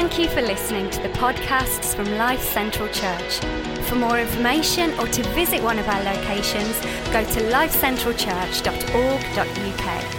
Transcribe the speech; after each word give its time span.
Thank 0.00 0.16
you 0.16 0.28
for 0.28 0.42
listening 0.42 0.90
to 0.90 1.02
the 1.02 1.08
podcasts 1.08 1.92
from 1.92 2.08
Life 2.16 2.40
Central 2.40 2.86
Church. 2.90 3.40
For 3.88 3.96
more 3.96 4.20
information 4.20 4.96
or 5.00 5.08
to 5.08 5.24
visit 5.30 5.60
one 5.60 5.76
of 5.76 5.88
our 5.88 6.00
locations, 6.04 6.78
go 7.10 7.24
to 7.24 7.40
lifecentralchurch.org.uk. 7.50 10.17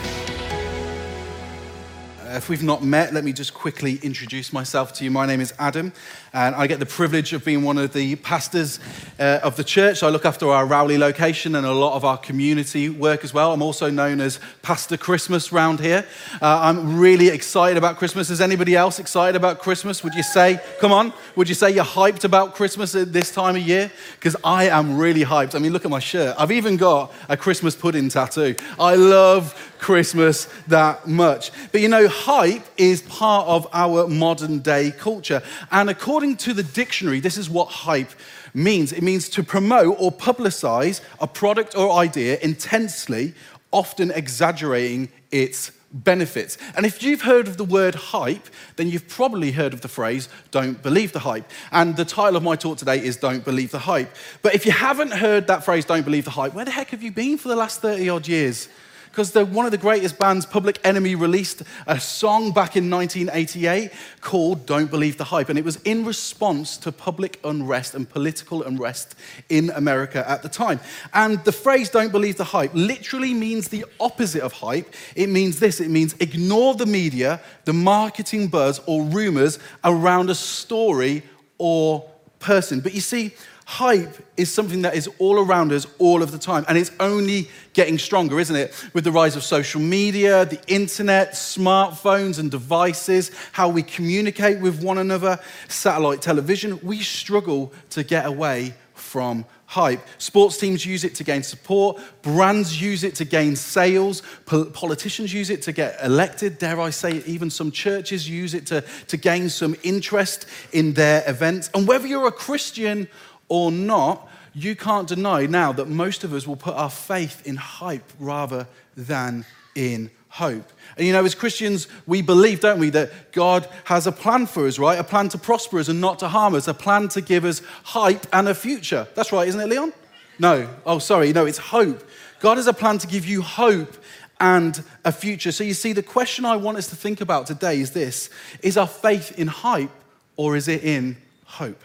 If 2.32 2.48
we've 2.48 2.62
not 2.62 2.84
met, 2.84 3.12
let 3.12 3.24
me 3.24 3.34
just 3.34 3.56
quickly 3.56 4.00
introduce 4.04 4.54
myself 4.54 4.94
to 4.94 5.04
you. 5.04 5.10
My 5.10 5.26
name 5.26 5.42
is 5.42 5.52
Adam, 5.58 5.92
and 6.32 6.54
I 6.54 6.68
get 6.68 6.78
the 6.78 6.86
privilege 6.86 7.34
of 7.34 7.44
being 7.44 7.64
one 7.64 7.80
of 7.80 7.92
the 7.92 8.18
pastors 8.18 8.80
uh, 9.20 9.40
of 9.42 9.56
the 9.56 9.64
church. 9.64 10.04
I 10.04 10.10
look 10.10 10.26
after 10.26 10.48
our 10.48 10.68
Rowley 10.68 11.00
location 11.00 11.56
and 11.56 11.66
a 11.66 11.72
lot 11.72 11.96
of 11.96 12.06
our 12.06 12.20
community 12.20 12.88
work 12.88 13.24
as 13.24 13.34
well. 13.34 13.52
I'm 13.52 13.64
also 13.64 13.90
known 13.90 14.22
as 14.22 14.40
Pastor 14.62 14.96
Christmas 14.96 15.52
round 15.52 15.80
here. 15.80 16.06
Uh, 16.40 16.60
I'm 16.62 17.00
really 17.00 17.30
excited 17.30 17.78
about 17.78 17.98
Christmas. 17.98 18.30
Is 18.30 18.42
anybody 18.42 18.76
else 18.76 19.00
excited 19.00 19.36
about 19.36 19.58
Christmas? 19.58 20.04
Would 20.04 20.14
you 20.14 20.22
say, 20.22 20.60
come 20.80 20.92
on, 20.92 21.14
would 21.36 21.50
you 21.50 21.56
say 21.56 21.72
you're 21.72 21.84
hyped 21.84 22.26
about 22.26 22.54
Christmas 22.54 22.94
at 22.94 23.12
this 23.12 23.32
time 23.32 23.56
of 23.56 23.64
year? 23.64 23.92
Because 24.20 24.36
I 24.44 24.70
am 24.70 25.00
really 25.00 25.24
hyped. 25.24 25.56
I 25.56 25.58
mean, 25.58 25.74
look 25.74 25.86
at 25.86 25.90
my 25.90 25.98
shirt. 25.98 26.36
I've 26.38 26.52
even 26.52 26.78
got 26.78 27.12
a 27.28 27.36
Christmas 27.36 27.76
pudding 27.76 28.08
tattoo. 28.08 28.56
I 28.80 28.94
love 28.94 29.69
Christmas 29.80 30.46
that 30.68 31.08
much. 31.08 31.52
But 31.72 31.82
you 31.82 31.88
know, 31.88 32.08
hype 32.08 32.66
is 32.78 33.02
part 33.04 33.48
of 33.48 33.68
our 33.74 34.08
modern 34.08 34.60
day 34.60 34.92
culture. 34.92 35.42
And 35.72 35.90
according 35.90 36.38
to 36.38 36.54
the 36.54 36.64
dictionary, 36.64 37.20
this 37.20 37.38
is 37.38 37.50
what 37.50 37.70
hype 37.70 38.12
means 38.54 38.92
it 38.92 39.04
means 39.04 39.30
to 39.30 39.44
promote 39.44 39.96
or 40.00 40.12
publicize 40.12 41.02
a 41.20 41.28
product 41.28 41.76
or 41.76 41.92
idea 41.92 42.38
intensely, 42.42 43.34
often 43.72 44.12
exaggerating 44.12 45.10
its 45.32 45.72
benefits. 45.92 46.58
And 46.76 46.86
if 46.86 47.02
you've 47.02 47.22
heard 47.22 47.48
of 47.48 47.58
the 47.58 47.64
word 47.64 47.96
hype, 47.96 48.48
then 48.76 48.90
you've 48.90 49.08
probably 49.08 49.52
heard 49.52 49.74
of 49.74 49.82
the 49.82 49.88
phrase, 49.88 50.30
don't 50.52 50.82
believe 50.82 51.14
the 51.14 51.20
hype. 51.20 51.50
And 51.72 51.96
the 51.96 52.06
title 52.06 52.36
of 52.36 52.44
my 52.44 52.56
talk 52.56 52.78
today 52.78 53.04
is 53.04 53.18
Don't 53.18 53.44
Believe 53.44 53.72
the 53.72 53.80
Hype. 53.80 54.16
But 54.42 54.54
if 54.56 54.66
you 54.66 54.72
haven't 54.72 55.12
heard 55.12 55.48
that 55.48 55.64
phrase, 55.64 55.86
don't 55.86 56.06
believe 56.06 56.26
the 56.26 56.32
hype, 56.32 56.54
where 56.54 56.66
the 56.66 56.72
heck 56.72 56.90
have 56.90 57.02
you 57.02 57.12
been 57.12 57.38
for 57.38 57.48
the 57.48 57.56
last 57.56 57.82
30 57.82 58.10
odd 58.10 58.28
years? 58.28 58.70
Because 59.12 59.34
one 59.36 59.66
of 59.66 59.72
the 59.72 59.78
greatest 59.78 60.18
bands, 60.18 60.46
Public 60.46 60.80
Enemy, 60.84 61.16
released 61.16 61.64
a 61.88 62.00
song 62.00 62.52
back 62.52 62.78
in 62.78 62.90
1988 62.90 63.92
called 64.22 64.66
Don't 64.66 64.90
Believe 64.90 65.18
the 65.18 65.26
Hype. 65.26 65.50
And 65.50 65.58
it 65.58 65.66
was 65.66 65.78
in 65.78 66.06
response 66.06 66.78
to 66.78 66.92
public 66.92 67.40
unrest 67.44 67.96
and 67.96 68.10
political 68.10 68.64
unrest 68.64 69.16
in 69.50 69.72
America 69.72 70.28
at 70.30 70.44
the 70.44 70.50
time. 70.50 70.80
And 71.14 71.44
the 71.44 71.52
phrase 71.52 71.90
Don't 71.90 72.12
Believe 72.12 72.38
the 72.38 72.44
Hype 72.44 72.72
literally 72.74 73.34
means 73.34 73.70
the 73.70 73.86
opposite 74.00 74.42
of 74.42 74.54
hype. 74.54 74.94
It 75.16 75.28
means 75.28 75.60
this 75.60 75.80
it 75.80 75.90
means 75.90 76.16
ignore 76.20 76.76
the 76.76 76.86
media, 76.86 77.42
the 77.66 77.74
marketing 77.74 78.48
buzz, 78.48 78.80
or 78.86 79.04
rumors 79.04 79.60
around 79.84 80.30
a 80.30 80.36
story 80.36 81.24
or 81.58 82.10
person. 82.40 82.80
But 82.80 82.94
you 82.94 83.02
see, 83.02 83.34
hype 83.70 84.18
is 84.36 84.52
something 84.52 84.82
that 84.82 84.96
is 84.96 85.08
all 85.20 85.38
around 85.38 85.72
us 85.72 85.86
all 86.00 86.24
of 86.24 86.32
the 86.32 86.40
time. 86.40 86.66
And 86.68 86.76
it's 86.76 86.92
only 87.00 87.48
getting 87.74 88.00
stronger, 88.00 88.40
isn't 88.40 88.56
it? 88.56 88.74
With 88.96 89.04
the 89.04 89.12
rise 89.12 89.36
of 89.36 89.44
social 89.44 89.80
media, 89.80 90.44
the 90.44 90.60
internet, 90.66 91.34
smartphones 91.34 92.40
and 92.40 92.50
devices, 92.50 93.30
how 93.52 93.70
we 93.70 93.84
communicate 93.84 94.60
with 94.60 94.84
one 94.84 94.98
another, 94.98 95.38
satellite 95.68 96.20
television, 96.20 96.80
we 96.82 97.02
struggle 97.02 97.72
to 97.92 98.04
get 98.04 98.26
away 98.26 98.74
from 98.96 99.46
hype. 99.70 100.02
Sports 100.18 100.58
teams 100.58 100.84
use 100.84 101.04
it 101.04 101.14
to 101.14 101.24
gain 101.24 101.44
support, 101.44 102.02
brands 102.24 102.82
use 102.82 103.04
it 103.04 103.14
to 103.14 103.24
gain 103.24 103.56
sales, 103.56 104.24
politicians 104.48 105.32
use 105.32 105.52
it 105.52 105.62
to 105.62 105.72
get 105.72 105.96
elected, 106.04 106.58
dare 106.58 106.82
I 106.82 106.90
say, 106.90 107.24
even 107.28 107.52
some 107.52 107.72
churches 107.72 108.28
use 108.28 108.56
it 108.56 108.66
to, 108.66 108.84
to 109.10 109.16
gain 109.16 109.48
some 109.48 109.76
interest 109.84 110.48
in 110.72 110.94
their 110.94 111.24
events. 111.30 111.70
And 111.76 111.88
whether 111.88 112.08
you're 112.08 112.28
a 112.28 112.32
Christian 112.32 113.08
or 113.50 113.72
not, 113.72 114.28
you 114.54 114.76
can't 114.76 115.08
deny 115.08 115.46
now 115.46 115.72
that 115.74 115.88
most 115.88 116.24
of 116.24 116.34
us 116.34 116.48
will 116.48 116.56
put 116.56 116.76
our 116.76 116.90
faith 116.90 117.46
in 117.46 117.56
hype 117.56 118.12
rather 118.20 118.68
than 118.96 119.46
in 119.76 120.10
hope. 120.30 120.72
And 120.98 121.06
you 121.06 121.14
know, 121.14 121.24
as 121.26 121.36
Christians, 121.36 121.88
we 122.08 122.22
believe, 122.22 122.62
don't 122.62 122.80
we, 122.80 122.90
that 122.92 123.32
God 123.32 123.68
has 123.86 124.08
a 124.08 124.12
plan 124.12 124.46
for 124.46 124.68
us, 124.68 124.80
right? 124.80 125.00
A 125.00 125.04
plan 125.04 125.30
to 125.30 125.38
prosper 125.38 125.80
us 125.80 125.88
and 125.88 126.00
not 126.00 126.20
to 126.20 126.28
harm 126.28 126.56
us, 126.56 126.68
a 126.68 126.74
plan 126.74 127.08
to 127.10 127.22
give 127.22 127.46
us 127.46 127.62
hype 127.84 128.26
and 128.32 128.48
a 128.48 128.56
future. 128.56 129.08
That's 129.16 129.32
right, 129.32 129.48
isn't 129.48 129.60
it, 129.60 129.68
Leon? 129.68 129.94
No. 130.40 130.70
Oh, 130.86 131.00
sorry. 131.00 131.34
No, 131.34 131.46
it's 131.46 131.58
hope. 131.58 132.08
God 132.40 132.58
has 132.58 132.68
a 132.68 132.74
plan 132.74 132.98
to 133.00 133.08
give 133.08 133.26
you 133.26 133.42
hope 133.42 133.98
and 134.40 134.82
a 135.04 135.12
future. 135.12 135.52
So 135.52 135.64
you 135.64 135.74
see, 135.74 135.94
the 135.94 136.04
question 136.04 136.46
I 136.46 136.56
want 136.56 136.78
us 136.78 136.88
to 136.90 136.96
think 136.96 137.20
about 137.20 137.48
today 137.48 137.80
is 137.80 137.92
this 137.92 138.30
Is 138.62 138.78
our 138.78 138.88
faith 138.88 139.38
in 139.38 139.48
hype 139.48 139.92
or 140.38 140.56
is 140.56 140.68
it 140.68 140.84
in 140.84 141.18
hope? 141.46 141.84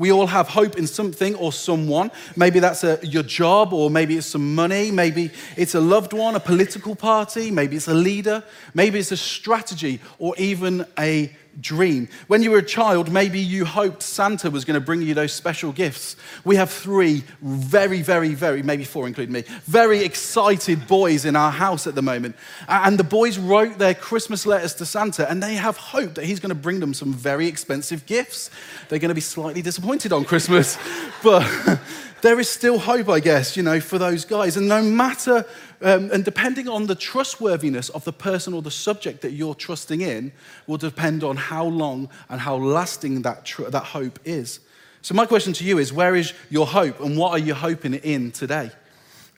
We 0.00 0.10
all 0.10 0.28
have 0.28 0.48
hope 0.48 0.78
in 0.78 0.86
something 0.86 1.34
or 1.34 1.52
someone. 1.52 2.10
Maybe 2.34 2.58
that's 2.58 2.84
a, 2.84 2.98
your 3.02 3.22
job, 3.22 3.74
or 3.74 3.90
maybe 3.90 4.16
it's 4.16 4.28
some 4.28 4.54
money. 4.54 4.90
Maybe 4.90 5.30
it's 5.58 5.74
a 5.74 5.80
loved 5.80 6.14
one, 6.14 6.34
a 6.34 6.40
political 6.40 6.96
party. 6.96 7.50
Maybe 7.50 7.76
it's 7.76 7.86
a 7.86 7.92
leader. 7.92 8.42
Maybe 8.72 8.98
it's 8.98 9.12
a 9.12 9.16
strategy, 9.18 10.00
or 10.18 10.34
even 10.38 10.86
a 10.98 11.36
dream. 11.60 12.08
When 12.26 12.42
you 12.42 12.50
were 12.50 12.58
a 12.58 12.64
child, 12.64 13.10
maybe 13.10 13.40
you 13.40 13.64
hoped 13.64 14.02
Santa 14.02 14.50
was 14.50 14.64
going 14.64 14.78
to 14.78 14.84
bring 14.84 15.02
you 15.02 15.14
those 15.14 15.32
special 15.32 15.72
gifts. 15.72 16.16
We 16.44 16.56
have 16.56 16.70
three 16.70 17.24
very, 17.40 18.02
very, 18.02 18.34
very, 18.34 18.62
maybe 18.62 18.84
four, 18.84 19.06
including 19.06 19.32
me, 19.32 19.44
very 19.64 20.04
excited 20.04 20.86
boys 20.86 21.24
in 21.24 21.36
our 21.36 21.50
house 21.50 21.86
at 21.86 21.94
the 21.94 22.02
moment. 22.02 22.36
And 22.68 22.98
the 22.98 23.04
boys 23.04 23.38
wrote 23.38 23.78
their 23.78 23.94
Christmas 23.94 24.46
letters 24.46 24.74
to 24.74 24.86
Santa, 24.86 25.28
and 25.30 25.42
they 25.42 25.54
have 25.54 25.76
hope 25.76 26.14
that 26.14 26.24
he's 26.24 26.40
going 26.40 26.50
to 26.50 26.54
bring 26.54 26.80
them 26.80 26.94
some 26.94 27.12
very 27.12 27.46
expensive 27.46 28.06
gifts. 28.06 28.50
They're 28.88 28.98
going 28.98 29.10
to 29.10 29.14
be 29.14 29.20
slightly 29.20 29.62
disappointed 29.62 30.12
on 30.12 30.24
Christmas, 30.24 30.78
but 31.22 31.48
there 32.22 32.38
is 32.38 32.48
still 32.48 32.78
hope, 32.78 33.08
I 33.08 33.20
guess, 33.20 33.56
you 33.56 33.62
know, 33.62 33.80
for 33.80 33.98
those 33.98 34.24
guys. 34.24 34.56
And 34.56 34.68
no 34.68 34.82
matter, 34.82 35.44
um, 35.82 36.10
and 36.12 36.24
depending 36.24 36.68
on 36.68 36.86
the 36.86 36.94
trustworthiness 36.94 37.88
of 37.90 38.04
the 38.04 38.12
person 38.12 38.52
or 38.52 38.62
the 38.62 38.70
subject 38.70 39.22
that 39.22 39.32
you're 39.32 39.54
trusting 39.54 40.00
in, 40.00 40.32
will 40.66 40.76
depend 40.76 41.24
on 41.24 41.36
how 41.36 41.64
long 41.64 42.08
and 42.28 42.40
how 42.40 42.56
lasting 42.56 43.22
that, 43.22 43.44
tr- 43.44 43.64
that 43.64 43.84
hope 43.84 44.18
is. 44.24 44.60
So, 45.02 45.14
my 45.14 45.24
question 45.24 45.52
to 45.54 45.64
you 45.64 45.78
is 45.78 45.92
where 45.92 46.14
is 46.14 46.34
your 46.50 46.66
hope 46.66 47.00
and 47.00 47.16
what 47.16 47.32
are 47.32 47.38
you 47.38 47.54
hoping 47.54 47.94
in 47.94 48.32
today? 48.32 48.70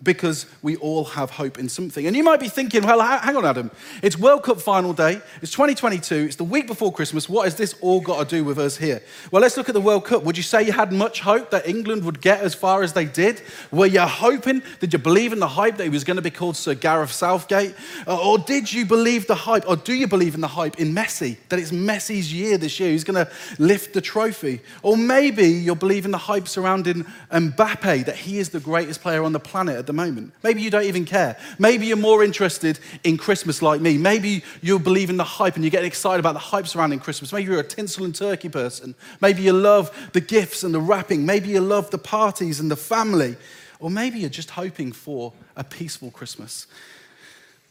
Because 0.03 0.47
we 0.63 0.77
all 0.77 1.05
have 1.05 1.31
hope 1.31 1.59
in 1.59 1.69
something. 1.69 2.07
And 2.07 2.17
you 2.17 2.25
might 2.25 2.41
be 2.41 2.49
thinking, 2.49 2.83
well, 2.83 3.01
hang 3.01 3.37
on, 3.37 3.45
Adam. 3.45 3.71
It's 4.03 4.19
World 4.19 4.43
Cup 4.43 4.61
final 4.61 4.93
day. 4.93 5.21
It's 5.41 5.53
2022. 5.53 6.15
It's 6.15 6.37
the 6.37 6.45
week 6.45 6.67
before 6.67 6.93
Christmas. 6.93 7.29
What 7.29 7.45
has 7.45 7.55
this 7.55 7.75
all 7.81 8.01
got 8.01 8.29
to 8.29 8.37
do 8.37 8.45
with 8.45 8.59
us 8.59 8.77
here? 8.77 9.03
Well, 9.31 9.43
let's 9.43 9.57
look 9.57 9.69
at 9.69 9.75
the 9.75 9.81
World 9.81 10.05
Cup. 10.05 10.25
Would 10.25 10.37
you 10.37 10.43
say 10.43 10.63
you 10.63 10.73
had 10.73 10.93
much 10.93 11.21
hope 11.21 11.51
that 11.51 11.69
England 11.69 12.05
would 12.05 12.21
get 12.21 12.41
as 12.41 12.55
far 12.55 12.83
as 12.83 12.93
they 12.93 13.05
did? 13.05 13.43
Were 13.71 13.87
you 13.87 14.01
hoping? 14.01 14.63
Did 14.81 14.93
you 14.93 14.99
believe 14.99 15.33
in 15.33 15.39
the 15.39 15.49
hype 15.49 15.77
that 15.77 15.85
he 15.85 15.91
was 15.91 16.05
going 16.05 16.17
to 16.17 16.23
be 16.23 16.31
called 16.31 16.57
Sir 16.57 16.75
Gareth 16.75 17.13
Southgate? 17.13 17.75
Uh, 18.07 18.21
or 18.21 18.39
did 18.39 18.73
you 18.73 18.85
believe 18.85 19.27
the 19.27 19.35
hype, 19.35 19.69
or 19.69 19.77
do 19.77 19.95
you 19.95 20.09
believe 20.09 20.35
in 20.35 20.41
the 20.41 20.49
hype 20.49 20.81
in 20.81 20.93
Messi? 20.93 21.37
That 21.49 21.59
it's 21.59 21.71
Messi's 21.71 22.33
year 22.33 22.59
this 22.59 22.81
year. 22.81 22.91
He's 22.91 23.05
going 23.05 23.25
to 23.25 23.31
lift 23.59 23.95
the 23.95 24.01
trophy. 24.01 24.61
Or 24.83 24.97
maybe 24.97 25.47
you're 25.47 25.77
believing 25.77 26.11
the 26.11 26.19
hype 26.19 26.49
surrounding 26.49 27.05
Mbappe, 27.31 28.07
that 28.07 28.17
he 28.17 28.39
is 28.39 28.51
the 28.51 28.61
greatest 28.61 29.01
player 29.01 29.23
on 29.23 29.33
the 29.33 29.41
planet 29.41 29.77
at 29.77 29.87
the 29.87 29.92
the 29.93 30.03
moment. 30.03 30.33
Maybe 30.43 30.63
you 30.63 30.71
don't 30.71 30.85
even 30.85 31.05
care. 31.05 31.37
Maybe 31.59 31.87
you're 31.87 31.97
more 31.97 32.25
interested 32.25 32.79
in 33.05 33.17
Christmas 33.17 33.63
like 33.63 33.81
me. 33.81 33.99
Maybe 33.99 34.43
you 34.61 34.79
believe 34.79 35.11
in 35.11 35.17
the 35.17 35.25
hype 35.25 35.55
and 35.55 35.65
you're 35.65 35.71
getting 35.71 35.87
excited 35.87 36.21
about 36.21 36.33
the 36.33 36.41
hype 36.41 36.67
surrounding 36.67 36.99
Christmas. 36.99 37.33
Maybe 37.33 37.51
you're 37.51 37.61
a 37.61 37.65
tinsel 37.65 38.05
and 38.05 38.15
turkey 38.15 38.49
person. 38.49 38.95
Maybe 39.21 39.43
you 39.43 39.53
love 39.53 40.11
the 40.13 40.21
gifts 40.21 40.65
and 40.65 40.75
the 40.75 40.81
wrapping. 40.81 41.27
Maybe 41.27 41.51
you 41.51 41.61
love 41.61 41.91
the 41.91 41.99
parties 41.99 42.61
and 42.61 42.71
the 42.71 42.77
family. 42.77 43.37
Or 43.79 43.91
maybe 43.91 44.21
you're 44.21 44.31
just 44.31 44.51
hoping 44.51 44.93
for 44.93 45.33
a 45.57 45.65
peaceful 45.65 46.11
Christmas. 46.11 46.67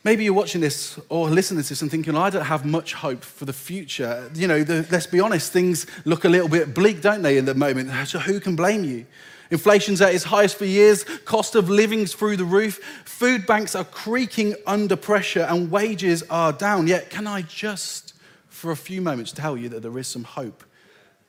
Maybe 0.03 0.23
you're 0.23 0.33
watching 0.33 0.61
this 0.61 0.99
or 1.09 1.29
listening 1.29 1.61
to 1.63 1.69
this 1.69 1.81
and 1.81 1.91
thinking, 1.91 2.15
I 2.17 2.31
don't 2.31 2.45
have 2.45 2.65
much 2.65 2.93
hope 2.93 3.23
for 3.23 3.45
the 3.45 3.53
future. 3.53 4.29
You 4.33 4.47
know, 4.47 4.63
the, 4.63 4.85
let's 4.91 5.07
be 5.07 5.19
honest, 5.19 5.53
things 5.53 5.85
look 6.05 6.25
a 6.25 6.29
little 6.29 6.49
bit 6.49 6.73
bleak, 6.73 7.01
don't 7.01 7.21
they, 7.21 7.37
in 7.37 7.45
the 7.45 7.53
moment? 7.53 7.91
So 8.07 8.19
who 8.19 8.39
can 8.39 8.55
blame 8.55 8.83
you? 8.83 9.05
Inflation's 9.51 10.01
at 10.01 10.15
its 10.15 10.23
highest 10.23 10.57
for 10.57 10.65
years, 10.65 11.03
cost 11.25 11.55
of 11.55 11.69
living's 11.69 12.13
through 12.13 12.37
the 12.37 12.45
roof, 12.45 12.77
food 13.05 13.45
banks 13.45 13.75
are 13.75 13.83
creaking 13.83 14.55
under 14.65 14.95
pressure, 14.95 15.45
and 15.49 15.69
wages 15.69 16.23
are 16.29 16.53
down. 16.53 16.87
Yet, 16.87 17.09
can 17.09 17.27
I 17.27 17.43
just, 17.43 18.13
for 18.47 18.71
a 18.71 18.77
few 18.77 19.01
moments, 19.01 19.31
tell 19.31 19.57
you 19.57 19.69
that 19.69 19.81
there 19.81 19.97
is 19.99 20.07
some 20.07 20.23
hope? 20.23 20.63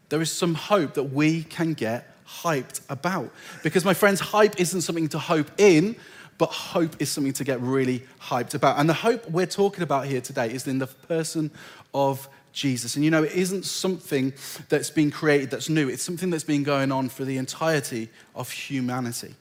There 0.09 0.23
is 0.23 0.31
some 0.31 0.55
hope 0.55 0.95
that 0.95 1.05
we 1.05 1.43
can 1.43 1.75
get 1.75 2.15
hyped 2.27 2.81
about. 2.89 3.31
Because, 3.63 3.85
my 3.85 3.95
friends, 3.95 4.21
hype 4.21 4.61
isn't 4.61 4.83
something 4.83 5.09
to 5.09 5.19
hope 5.19 5.51
in, 5.59 5.97
but 6.39 6.51
hope 6.51 7.01
is 7.01 7.11
something 7.11 7.33
to 7.35 7.45
get 7.45 7.61
really 7.61 8.05
hyped 8.21 8.55
about. 8.55 8.79
And 8.79 8.89
the 8.89 8.95
hope 8.95 9.29
we're 9.31 9.47
talking 9.47 9.83
about 9.83 10.07
here 10.07 10.21
today 10.21 10.53
is 10.53 10.67
in 10.67 10.79
the 10.79 10.87
person 10.87 11.51
of 11.95 12.29
Jesus. 12.53 12.97
And 12.97 13.05
you 13.05 13.11
know, 13.11 13.23
it 13.23 13.33
isn't 13.33 13.65
something 13.65 14.33
that's 14.69 14.91
been 14.91 15.11
created 15.11 15.51
that's 15.51 15.69
new, 15.69 15.89
it's 15.89 16.03
something 16.03 16.31
that's 16.31 16.45
been 16.45 16.63
going 16.63 16.93
on 16.93 17.09
for 17.09 17.25
the 17.25 17.39
entirety 17.39 18.11
of 18.35 18.51
humanity. 18.51 19.35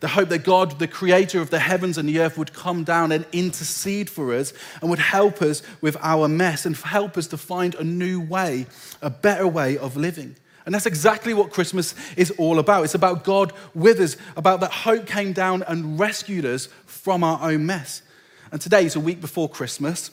The 0.00 0.08
hope 0.08 0.28
that 0.28 0.44
God, 0.44 0.78
the 0.78 0.86
creator 0.86 1.40
of 1.40 1.50
the 1.50 1.58
heavens 1.58 1.98
and 1.98 2.08
the 2.08 2.20
earth, 2.20 2.38
would 2.38 2.52
come 2.52 2.84
down 2.84 3.10
and 3.10 3.26
intercede 3.32 4.08
for 4.08 4.32
us 4.32 4.52
and 4.80 4.90
would 4.90 5.00
help 5.00 5.42
us 5.42 5.62
with 5.80 5.96
our 6.00 6.28
mess 6.28 6.66
and 6.66 6.76
help 6.76 7.16
us 7.16 7.26
to 7.28 7.36
find 7.36 7.74
a 7.74 7.82
new 7.82 8.20
way, 8.20 8.66
a 9.02 9.10
better 9.10 9.48
way 9.48 9.76
of 9.76 9.96
living. 9.96 10.36
And 10.66 10.74
that's 10.74 10.86
exactly 10.86 11.34
what 11.34 11.50
Christmas 11.50 11.94
is 12.16 12.30
all 12.32 12.58
about. 12.58 12.84
It's 12.84 12.94
about 12.94 13.24
God 13.24 13.52
with 13.74 13.98
us, 14.00 14.16
about 14.36 14.60
that 14.60 14.70
hope 14.70 15.06
came 15.06 15.32
down 15.32 15.64
and 15.66 15.98
rescued 15.98 16.44
us 16.44 16.68
from 16.84 17.24
our 17.24 17.50
own 17.50 17.66
mess. 17.66 18.02
And 18.52 18.60
today 18.60 18.84
is 18.84 18.94
a 18.94 19.00
week 19.00 19.20
before 19.20 19.48
Christmas. 19.48 20.10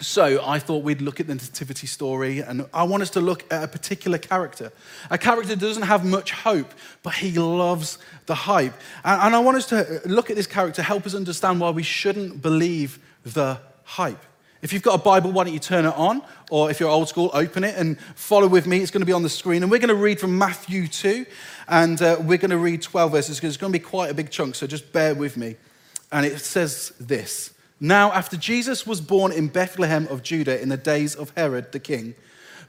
So 0.00 0.40
I 0.46 0.60
thought 0.60 0.84
we'd 0.84 1.02
look 1.02 1.18
at 1.18 1.26
the 1.26 1.34
nativity 1.34 1.88
story, 1.88 2.38
and 2.38 2.66
I 2.72 2.84
want 2.84 3.02
us 3.02 3.10
to 3.10 3.20
look 3.20 3.52
at 3.52 3.64
a 3.64 3.66
particular 3.66 4.16
character. 4.16 4.70
A 5.10 5.18
character 5.18 5.56
doesn't 5.56 5.82
have 5.82 6.04
much 6.04 6.30
hope, 6.30 6.72
but 7.02 7.14
he 7.14 7.32
loves 7.32 7.98
the 8.26 8.36
hype. 8.36 8.74
And, 9.04 9.34
I 9.34 9.40
want 9.40 9.56
us 9.56 9.66
to 9.66 10.00
look 10.04 10.30
at 10.30 10.36
this 10.36 10.46
character, 10.46 10.82
help 10.82 11.04
us 11.04 11.16
understand 11.16 11.60
why 11.60 11.70
we 11.70 11.82
shouldn't 11.82 12.40
believe 12.40 13.00
the 13.24 13.58
hype. 13.82 14.24
If 14.62 14.72
you've 14.72 14.82
got 14.82 14.94
a 14.94 15.02
Bible, 15.02 15.32
why 15.32 15.44
don't 15.44 15.52
you 15.52 15.58
turn 15.58 15.84
it 15.84 15.94
on? 15.96 16.22
Or 16.48 16.70
if 16.70 16.78
you're 16.78 16.88
old 16.88 17.08
school, 17.08 17.30
open 17.32 17.64
it 17.64 17.76
and 17.76 17.98
follow 18.14 18.46
with 18.46 18.68
me. 18.68 18.78
It's 18.80 18.92
going 18.92 19.02
to 19.02 19.06
be 19.06 19.12
on 19.12 19.24
the 19.24 19.28
screen. 19.28 19.64
And 19.64 19.70
we're 19.70 19.78
going 19.80 19.88
to 19.88 19.96
read 19.96 20.20
from 20.20 20.38
Matthew 20.38 20.86
2, 20.86 21.26
and 21.66 22.00
uh, 22.00 22.18
we're 22.20 22.38
going 22.38 22.50
to 22.50 22.58
read 22.58 22.82
12 22.82 23.10
verses 23.10 23.36
because 23.36 23.48
it's 23.54 23.60
going 23.60 23.72
to 23.72 23.78
be 23.78 23.84
quite 23.84 24.12
a 24.12 24.14
big 24.14 24.30
chunk, 24.30 24.54
so 24.54 24.68
just 24.68 24.92
bear 24.92 25.16
with 25.16 25.36
me. 25.36 25.56
And 26.12 26.24
it 26.24 26.38
says 26.38 26.92
this. 27.00 27.52
Now, 27.80 28.12
after 28.12 28.36
Jesus 28.36 28.86
was 28.86 29.00
born 29.00 29.30
in 29.30 29.48
Bethlehem 29.48 30.08
of 30.08 30.22
Judah 30.22 30.60
in 30.60 30.68
the 30.68 30.76
days 30.76 31.14
of 31.14 31.32
Herod 31.36 31.70
the 31.70 31.78
king, 31.78 32.16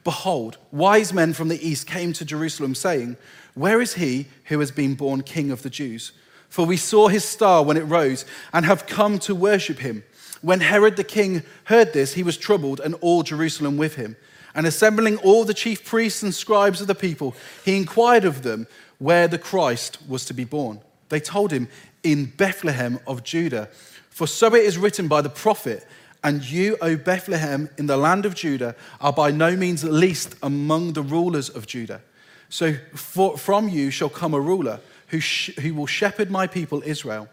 behold, 0.03 0.57
wise 0.71 1.11
men 1.11 1.33
from 1.33 1.47
the 1.47 1.67
east 1.67 1.87
came 1.87 2.13
to 2.13 2.25
Jerusalem, 2.25 2.75
saying, 2.75 3.17
Where 3.55 3.81
is 3.81 3.95
he 3.95 4.27
who 4.45 4.59
has 4.59 4.69
been 4.71 4.93
born 4.93 5.23
king 5.23 5.49
of 5.49 5.63
the 5.63 5.69
Jews? 5.69 6.11
For 6.47 6.65
we 6.65 6.77
saw 6.77 7.07
his 7.07 7.23
star 7.23 7.63
when 7.63 7.77
it 7.77 7.81
rose 7.81 8.25
and 8.53 8.65
have 8.65 8.87
come 8.87 9.19
to 9.19 9.33
worship 9.33 9.79
him. 9.79 10.03
When 10.41 10.61
Herod 10.61 10.95
the 10.95 11.03
king 11.03 11.43
heard 11.65 11.93
this, 11.93 12.13
he 12.13 12.23
was 12.23 12.37
troubled, 12.37 12.79
and 12.79 12.95
all 13.01 13.23
Jerusalem 13.23 13.77
with 13.77 13.95
him. 13.95 14.15
And 14.55 14.65
assembling 14.65 15.17
all 15.17 15.43
the 15.43 15.53
chief 15.53 15.85
priests 15.85 16.23
and 16.23 16.33
scribes 16.33 16.81
of 16.81 16.87
the 16.87 16.95
people, 16.95 17.35
he 17.65 17.77
inquired 17.77 18.25
of 18.25 18.43
them 18.43 18.67
where 18.99 19.27
the 19.27 19.37
Christ 19.37 19.99
was 20.07 20.25
to 20.25 20.33
be 20.33 20.43
born. 20.43 20.81
They 21.09 21.19
told 21.19 21.51
him, 21.51 21.67
In 22.03 22.25
Bethlehem 22.25 22.99
of 23.07 23.23
Judah. 23.23 23.69
For 24.19 24.27
so 24.27 24.53
it 24.53 24.65
is 24.65 24.77
written 24.77 25.07
by 25.07 25.21
the 25.21 25.29
prophet, 25.29 25.87
and 26.25 26.43
you, 26.43 26.75
O 26.81 26.97
Bethlehem, 26.97 27.69
in 27.77 27.85
the 27.85 27.95
land 27.95 28.25
of 28.25 28.35
Judah, 28.35 28.75
are 28.99 29.13
by 29.13 29.31
no 29.31 29.55
means 29.55 29.85
least 29.85 30.35
among 30.43 30.91
the 30.91 31.01
rulers 31.01 31.47
of 31.47 31.67
Judah. 31.67 32.01
So 32.49 32.73
for, 32.93 33.37
from 33.37 33.69
you 33.69 33.91
shall 33.91 34.09
come 34.09 34.33
a 34.33 34.39
ruler 34.41 34.81
who, 35.07 35.21
sh- 35.21 35.55
who 35.61 35.73
will 35.73 35.87
shepherd 35.87 36.29
my 36.29 36.47
people 36.47 36.83
Israel. 36.85 37.29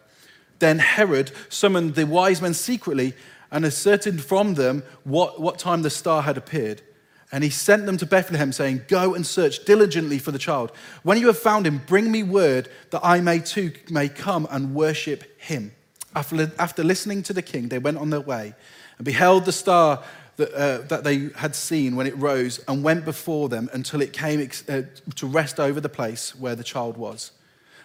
Then 0.60 0.78
Herod 0.78 1.32
summoned 1.48 1.96
the 1.96 2.06
wise 2.06 2.40
men 2.40 2.54
secretly 2.54 3.14
and 3.50 3.64
ascertained 3.64 4.22
from 4.22 4.54
them 4.54 4.84
what, 5.02 5.40
what 5.40 5.58
time 5.58 5.82
the 5.82 5.90
star 5.90 6.22
had 6.22 6.36
appeared. 6.36 6.82
And 7.32 7.42
he 7.42 7.50
sent 7.50 7.86
them 7.86 7.96
to 7.96 8.06
Bethlehem, 8.06 8.52
saying, 8.52 8.82
Go 8.86 9.12
and 9.12 9.26
search 9.26 9.64
diligently 9.64 10.20
for 10.20 10.30
the 10.30 10.38
child. 10.38 10.70
When 11.02 11.18
you 11.18 11.26
have 11.26 11.38
found 11.38 11.66
him, 11.66 11.82
bring 11.84 12.12
me 12.12 12.22
word 12.22 12.68
that 12.90 13.04
I 13.04 13.20
may 13.20 13.40
too 13.40 13.72
may 13.90 14.08
come 14.08 14.46
and 14.52 14.72
worship 14.72 15.24
him. 15.40 15.72
After, 16.16 16.82
listening 16.82 17.22
to 17.24 17.34
the 17.34 17.42
king, 17.42 17.68
they 17.68 17.78
went 17.78 17.98
on 17.98 18.08
their 18.08 18.20
way 18.20 18.54
and 18.96 19.04
beheld 19.04 19.44
the 19.44 19.52
star 19.52 20.02
that, 20.36 20.52
uh, 20.54 20.78
that 20.86 21.04
they 21.04 21.28
had 21.36 21.54
seen 21.54 21.94
when 21.94 22.06
it 22.06 22.16
rose 22.16 22.58
and 22.66 22.82
went 22.82 23.04
before 23.04 23.50
them 23.50 23.68
until 23.74 24.00
it 24.00 24.14
came 24.14 24.40
ex- 24.40 24.66
uh, 24.68 24.84
to 25.16 25.26
rest 25.26 25.60
over 25.60 25.78
the 25.78 25.90
place 25.90 26.34
where 26.34 26.54
the 26.54 26.64
child 26.64 26.96
was. 26.96 27.32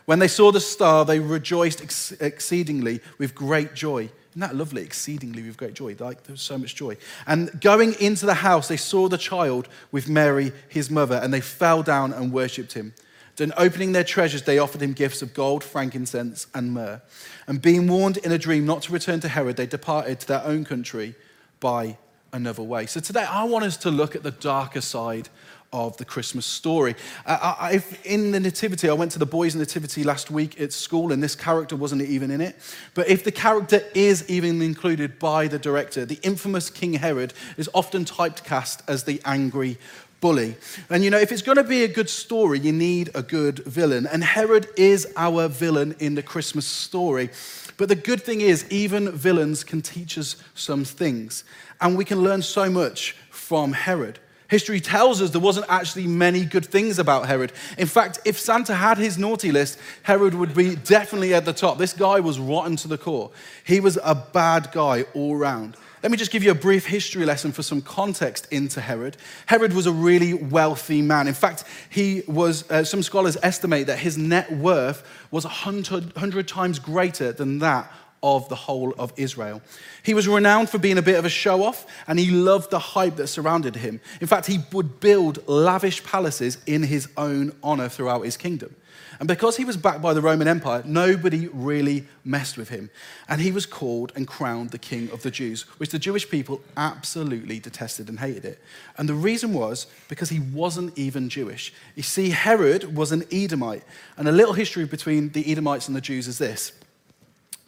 When 0.06 0.20
they 0.20 0.30
saw 0.30 0.52
the 0.52 0.62
star, 0.62 1.04
they 1.04 1.20
rejoiced 1.20 1.82
ex- 1.82 2.14
exceedingly 2.14 3.02
with 3.18 3.36
great 3.36 3.74
joy. 3.74 4.10
Isn't 4.32 4.42
that 4.42 4.56
lovely? 4.56 4.82
Exceedingly 4.82 5.44
with 5.44 5.58
great 5.58 5.74
joy. 5.74 5.96
Like 6.00 6.24
there 6.24 6.34
was 6.34 6.42
so 6.42 6.58
much 6.58 6.74
joy. 6.76 6.96
And 7.28 7.60
going 7.60 7.96
into 8.00 8.26
the 8.26 8.34
house, 8.34 8.70
they 8.70 8.78
saw 8.78 9.10
the 9.10 9.18
child 9.18 9.68
with 9.92 10.08
Mary, 10.08 10.54
his 10.70 10.90
mother, 10.90 11.20
and 11.22 11.34
they 11.34 11.42
fell 11.42 11.84
down 11.84 12.14
and 12.14 12.32
worshipped 12.32 12.74
him. 12.74 12.94
Then, 13.36 13.54
opening 13.58 13.92
their 13.92 14.04
treasures, 14.04 14.44
they 14.44 14.60
offered 14.60 14.82
him 14.82 14.94
gifts 14.94 15.22
of 15.22 15.34
gold, 15.34 15.64
frankincense, 15.64 16.48
and 16.54 16.74
myrrh. 16.74 17.02
And 17.48 17.62
being 17.62 17.88
warned 17.88 18.18
in 18.18 18.32
a 18.32 18.38
dream 18.38 18.66
not 18.66 18.84
to 18.84 18.92
return 18.92 19.20
to 19.22 19.28
Herod, 19.28 19.58
they 19.58 19.68
departed 19.68 20.20
to 20.22 20.28
their 20.28 20.44
own 20.44 20.66
country 20.66 21.16
by 21.60 21.98
another 22.34 22.64
way. 22.64 22.86
So, 22.86 23.00
today 23.00 23.24
I 23.24 23.44
want 23.46 23.66
us 23.66 23.78
to 23.78 23.92
look 23.92 24.16
at 24.16 24.24
the 24.24 24.32
darker 24.32 24.82
side 24.82 25.30
of 25.74 25.96
the 25.98 26.06
Christmas 26.06 26.46
story. 26.46 26.96
Uh, 27.26 27.56
I, 27.58 27.84
in 28.04 28.32
the 28.32 28.40
Nativity, 28.40 28.90
I 28.90 28.94
went 28.94 29.12
to 29.14 29.20
the 29.20 29.26
boys' 29.26 29.56
Nativity 29.56 30.04
last 30.04 30.30
week 30.30 30.60
at 30.60 30.74
school, 30.74 31.12
and 31.12 31.24
this 31.24 31.36
character 31.36 31.76
wasn't 31.76 32.02
even 32.02 32.30
in 32.32 32.42
it. 32.42 32.58
But 32.94 33.08
if 33.08 33.24
the 33.24 33.32
character 33.32 33.82
is 33.96 34.30
even 34.30 34.62
included 34.62 35.18
by 35.18 35.48
the 35.48 35.60
director, 35.60 36.06
the 36.06 36.20
infamous 36.24 36.70
King 36.70 36.94
Herod 36.94 37.34
is 37.58 37.70
often 37.74 38.06
typecast 38.06 38.82
as 38.88 39.06
the 39.06 39.22
angry 39.24 39.78
bully. 40.22 40.56
And 40.90 41.04
you 41.04 41.10
know, 41.10 41.18
if 41.18 41.32
it's 41.32 41.42
going 41.42 41.58
to 41.58 41.64
be 41.64 41.84
a 41.84 41.88
good 41.88 42.10
story, 42.10 42.60
you 42.60 42.72
need 42.72 43.10
a 43.14 43.22
good 43.22 43.60
villain. 43.60 44.08
And 44.08 44.24
Herod 44.24 44.68
is 44.78 45.12
our 45.18 45.50
villain 45.50 45.96
in 46.00 46.16
the 46.16 46.24
Christmas 46.24 46.66
story. 46.66 47.30
But 47.78 47.90
the 47.90 47.96
good 47.96 48.22
thing 48.22 48.42
is, 48.42 48.66
even 48.72 49.12
villains 49.12 49.64
can 49.64 49.82
teach 49.82 50.18
us 50.18 50.36
some 50.56 50.86
things. 50.86 51.44
And 51.82 51.98
we 51.98 52.06
can 52.06 52.22
learn 52.22 52.44
so 52.44 52.70
much 52.70 53.16
from 53.32 53.74
Herod. 53.74 54.20
History 54.52 54.82
tells 54.82 55.22
us 55.22 55.30
there 55.30 55.40
wasn't 55.40 55.66
actually 55.70 56.08
many 56.08 56.44
good 56.44 56.66
things 56.66 57.00
about 57.00 57.26
Herod. 57.26 57.54
In 57.78 57.88
fact, 57.88 58.20
if 58.26 58.38
Santa 58.38 58.76
had 58.76 58.98
his 58.98 59.18
naughty 59.18 59.50
list, 59.50 59.80
Herod 60.04 60.34
would 60.34 60.54
be 60.54 60.76
definitely 60.76 61.34
at 61.34 61.46
the 61.46 61.54
top. 61.54 61.78
This 61.78 61.94
guy 61.94 62.20
was 62.20 62.38
rotten 62.38 62.76
to 62.76 62.90
the 62.90 62.98
core. 62.98 63.32
He 63.64 63.80
was 63.80 63.98
a 64.04 64.14
bad 64.14 64.72
guy 64.74 65.06
all 65.14 65.38
round. 65.38 65.78
Let 66.04 66.12
me 66.12 66.18
just 66.18 66.32
give 66.32 66.44
you 66.44 66.50
a 66.50 66.56
brief 66.56 66.88
history 66.88 67.26
lesson 67.26 67.52
for 67.52 67.62
some 67.62 67.80
context 67.82 68.48
into 68.50 68.82
Herod. 68.82 69.18
Herod 69.46 69.74
was 69.74 69.86
a 69.86 69.92
really 69.92 70.34
wealthy 70.34 71.00
man. 71.00 71.28
In 71.28 71.36
fact, 71.36 71.64
he 71.92 72.24
was, 72.28 72.70
uh, 72.72 72.84
some 72.84 73.04
scholars 73.04 73.38
estimate 73.44 73.86
that 73.86 74.00
his 74.00 74.18
net 74.18 74.52
worth 74.52 75.04
was 75.30 75.46
100, 75.46 76.16
100 76.16 76.48
times 76.48 76.80
greater 76.80 77.32
than 77.32 77.60
that 77.60 77.92
of 78.24 78.50
the 78.50 78.56
whole 78.56 78.94
of 78.98 79.14
Israel. 79.16 79.62
He 80.02 80.16
was 80.16 80.28
renowned 80.28 80.72
for 80.72 80.80
being 80.80 80.98
a 80.98 81.04
bit 81.04 81.20
of 81.20 81.26
a 81.26 81.30
show 81.30 81.64
off, 81.64 81.86
and 82.08 82.18
he 82.18 82.32
loved 82.32 82.72
the 82.72 82.80
hype 82.80 83.16
that 83.18 83.28
surrounded 83.28 83.76
him. 83.76 84.00
In 84.20 84.28
fact, 84.28 84.48
he 84.48 84.60
would 84.72 85.00
build 85.00 85.48
lavish 85.48 86.04
palaces 86.04 86.58
in 86.66 86.82
his 86.84 87.10
own 87.16 87.56
honor 87.62 87.90
throughout 87.90 88.22
his 88.22 88.38
kingdom. 88.38 88.76
And 89.22 89.28
because 89.28 89.56
he 89.56 89.66
was 89.66 89.78
backed 89.78 90.02
by 90.02 90.16
the 90.16 90.22
Roman 90.22 90.48
Empire, 90.48 90.82
nobody 90.84 91.48
really 91.54 92.08
messed 92.26 92.58
with 92.58 92.70
him. 92.70 92.90
And 93.30 93.40
he 93.40 93.52
was 93.52 93.68
called 93.68 94.12
and 94.16 94.28
crowned 94.28 94.72
the 94.72 94.80
king 94.80 95.12
of 95.12 95.22
the 95.22 95.30
Jews, 95.30 95.62
which 95.78 95.92
the 95.92 96.00
Jewish 96.00 96.28
people 96.28 96.60
absolutely 96.76 97.60
detested 97.60 98.10
and 98.10 98.20
hated 98.20 98.46
it. 98.46 98.60
And 98.98 99.08
the 99.08 99.14
reason 99.14 99.54
was 99.54 99.86
because 100.10 100.30
he 100.30 100.40
wasn't 100.40 100.98
even 100.98 101.30
Jewish. 101.30 101.72
You 101.94 102.02
see, 102.02 102.32
Herod 102.32 102.96
was 102.96 103.12
an 103.12 103.24
Edomite. 103.32 103.84
And 104.18 104.28
a 104.28 104.32
little 104.32 104.56
history 104.56 104.86
between 104.86 105.30
the 105.30 105.52
Edomites 105.52 105.88
and 105.88 105.96
the 105.96 106.02
Jews 106.02 106.28
is 106.28 106.40
this 106.40 106.72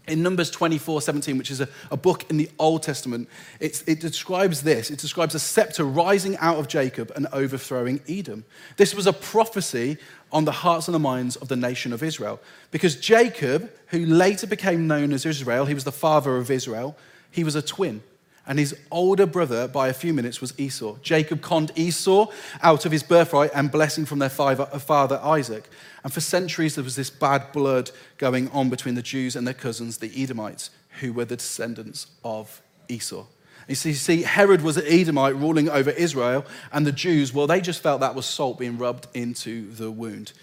in 0.08 0.22
Numbers 0.22 0.50
24 0.52 1.02
17, 1.02 1.38
which 1.38 1.52
is 1.52 1.62
a, 1.62 1.70
a 1.92 1.98
book 1.98 2.30
in 2.30 2.38
the 2.38 2.50
Old 2.60 2.84
Testament, 2.84 3.30
it 3.60 4.00
describes 4.00 4.62
this. 4.62 4.92
It 4.92 5.00
describes 5.00 5.36
a 5.36 5.40
scepter 5.40 5.84
rising 5.84 6.38
out 6.38 6.58
of 6.58 6.68
Jacob 6.68 7.12
and 7.16 7.28
overthrowing 7.32 8.02
Edom. 8.08 8.46
This 8.78 8.94
was 8.94 9.08
a 9.08 9.14
prophecy 9.14 9.98
on 10.32 10.46
the 10.46 10.52
hearts 10.52 10.88
and 10.88 10.96
the 10.96 11.00
minds 11.00 11.36
of 11.36 11.48
the 11.48 11.56
nation 11.56 11.94
of 11.94 12.04
Israel. 12.04 12.42
Because 12.72 12.96
Jacob, 12.96 13.72
who 13.88 14.06
later 14.06 14.48
became 14.48 14.88
known 14.88 15.14
as 15.14 15.26
Israel, 15.26 15.66
he 15.66 15.74
was 15.74 15.84
the 15.84 15.92
father 15.92 16.38
of 16.38 16.52
Israel, 16.52 16.98
he 17.32 17.44
was 17.44 17.56
a 17.56 17.62
twin 17.62 18.02
and 18.46 18.60
his 18.60 18.76
older 18.92 19.26
brother 19.26 19.68
by 19.68 19.88
a 19.88 19.94
few 19.94 20.14
minutes 20.14 20.42
was 20.42 20.54
Esau. 20.60 20.98
Jacob 21.02 21.42
conned 21.42 21.72
Esau 21.76 22.28
out 22.62 22.86
of 22.86 22.92
his 22.92 23.04
birthright 23.04 23.52
and 23.56 23.72
blessing 23.72 24.06
from 24.06 24.20
their 24.20 24.30
father 24.30 25.20
Isaac. 25.24 25.70
And 26.04 26.12
for 26.12 26.20
centuries, 26.20 26.76
there 26.76 26.84
was 26.84 26.98
this 26.98 27.10
bad 27.10 27.52
blood 27.54 27.92
going 28.18 28.50
on 28.50 28.70
between 28.70 28.96
the 28.96 29.02
Jews 29.02 29.38
and 29.38 29.48
their 29.48 29.54
cousins, 29.54 29.98
the 29.98 30.12
Edomites, 30.22 30.72
who 31.00 31.14
were 31.14 31.26
the 31.26 31.38
descendants 31.38 32.08
of 32.24 32.62
Esau. 32.90 33.26
You 33.70 33.76
see, 33.76 33.90
you 33.90 33.96
see, 33.96 34.24
Herod 34.24 34.62
was 34.62 34.76
an 34.76 34.84
Edomite 34.88 35.38
ruling 35.38 35.70
over 35.70 35.92
Israel, 35.92 36.46
and 36.74 36.86
the 36.86 36.92
Jews, 36.92 37.34
well, 37.34 37.48
they 37.48 37.62
just 37.62 37.82
felt 37.82 38.02
that 38.02 38.14
was 38.14 38.26
salt 38.26 38.60
being 38.60 38.78
rubbed 38.78 39.08
into 39.14 39.72
the 39.72 39.90
wound. 39.90 40.34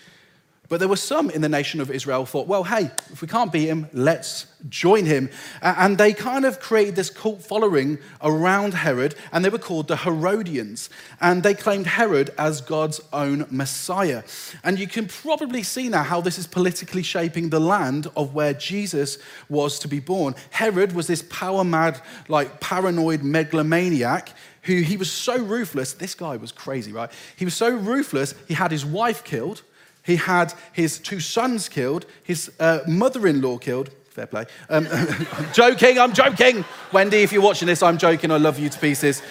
But 0.70 0.78
there 0.78 0.88
were 0.88 0.94
some 0.94 1.30
in 1.30 1.40
the 1.40 1.48
nation 1.48 1.80
of 1.80 1.90
Israel 1.90 2.24
thought, 2.24 2.46
well, 2.46 2.62
hey, 2.62 2.92
if 3.10 3.20
we 3.20 3.26
can't 3.26 3.50
beat 3.50 3.66
him, 3.66 3.88
let's 3.92 4.46
join 4.68 5.04
him. 5.04 5.28
And 5.62 5.98
they 5.98 6.12
kind 6.12 6.44
of 6.44 6.60
created 6.60 6.94
this 6.94 7.10
cult 7.10 7.42
following 7.42 7.98
around 8.22 8.74
Herod, 8.74 9.16
and 9.32 9.44
they 9.44 9.48
were 9.48 9.58
called 9.58 9.88
the 9.88 9.96
Herodians. 9.96 10.88
And 11.20 11.42
they 11.42 11.54
claimed 11.54 11.88
Herod 11.88 12.30
as 12.38 12.60
God's 12.60 13.00
own 13.12 13.46
Messiah. 13.50 14.22
And 14.62 14.78
you 14.78 14.86
can 14.86 15.08
probably 15.08 15.64
see 15.64 15.88
now 15.88 16.04
how 16.04 16.20
this 16.20 16.38
is 16.38 16.46
politically 16.46 17.02
shaping 17.02 17.50
the 17.50 17.58
land 17.58 18.06
of 18.16 18.32
where 18.32 18.54
Jesus 18.54 19.18
was 19.48 19.76
to 19.80 19.88
be 19.88 19.98
born. 19.98 20.36
Herod 20.50 20.92
was 20.92 21.08
this 21.08 21.22
power 21.22 21.64
mad, 21.64 22.00
like 22.28 22.60
paranoid 22.60 23.24
megalomaniac 23.24 24.32
who 24.62 24.82
he 24.82 24.96
was 24.96 25.10
so 25.10 25.36
ruthless. 25.36 25.94
This 25.94 26.14
guy 26.14 26.36
was 26.36 26.52
crazy, 26.52 26.92
right? 26.92 27.10
He 27.34 27.44
was 27.44 27.54
so 27.54 27.70
ruthless, 27.70 28.36
he 28.46 28.54
had 28.54 28.70
his 28.70 28.84
wife 28.86 29.24
killed 29.24 29.62
He 30.02 30.16
had 30.16 30.54
his 30.72 30.98
two 30.98 31.20
sons 31.20 31.68
killed, 31.68 32.06
his 32.22 32.50
uh, 32.58 32.80
mother 32.86 33.26
in 33.26 33.40
law 33.40 33.58
killed. 33.58 33.90
Fair 34.08 34.26
play. 34.26 34.46
Um, 34.68 34.88
I'm 34.92 35.52
joking, 35.52 35.98
I'm 35.98 36.12
joking. 36.12 36.64
Wendy, 36.92 37.18
if 37.18 37.32
you're 37.32 37.42
watching 37.42 37.68
this, 37.68 37.82
I'm 37.82 37.98
joking. 37.98 38.30
I 38.30 38.38
love 38.38 38.58
you 38.58 38.68
to 38.68 38.78
pieces. 38.78 39.22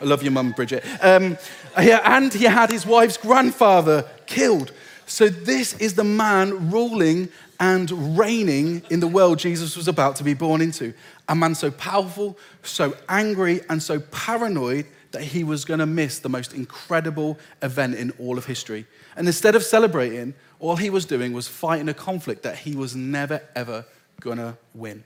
I 0.00 0.04
love 0.04 0.22
your 0.22 0.32
mum, 0.32 0.52
Bridget. 0.52 0.84
Um, 1.02 1.36
and 1.76 2.32
he 2.32 2.44
had 2.44 2.70
his 2.70 2.86
wife's 2.86 3.16
grandfather 3.16 4.08
killed. 4.26 4.72
So, 5.06 5.28
this 5.28 5.72
is 5.74 5.94
the 5.94 6.04
man 6.04 6.70
ruling 6.70 7.30
and 7.58 8.16
reigning 8.16 8.82
in 8.90 9.00
the 9.00 9.08
world 9.08 9.38
Jesus 9.38 9.76
was 9.76 9.88
about 9.88 10.16
to 10.16 10.24
be 10.24 10.34
born 10.34 10.60
into. 10.60 10.94
A 11.28 11.34
man 11.34 11.54
so 11.54 11.70
powerful, 11.70 12.38
so 12.62 12.94
angry, 13.08 13.62
and 13.68 13.82
so 13.82 14.00
paranoid 14.00 14.86
that 15.12 15.22
he 15.22 15.44
was 15.44 15.64
going 15.64 15.80
to 15.80 15.86
miss 15.86 16.18
the 16.18 16.28
most 16.28 16.52
incredible 16.52 17.38
event 17.62 17.94
in 17.94 18.10
all 18.18 18.38
of 18.38 18.46
history. 18.46 18.86
And 19.16 19.26
instead 19.26 19.54
of 19.54 19.62
celebrating, 19.62 20.34
all 20.60 20.76
he 20.76 20.90
was 20.90 21.04
doing 21.04 21.32
was 21.32 21.48
fighting 21.48 21.88
a 21.88 21.94
conflict 21.94 22.42
that 22.42 22.58
he 22.58 22.74
was 22.74 22.94
never, 22.94 23.42
ever 23.54 23.86
going 24.20 24.38
to 24.38 24.56
win. 24.74 25.04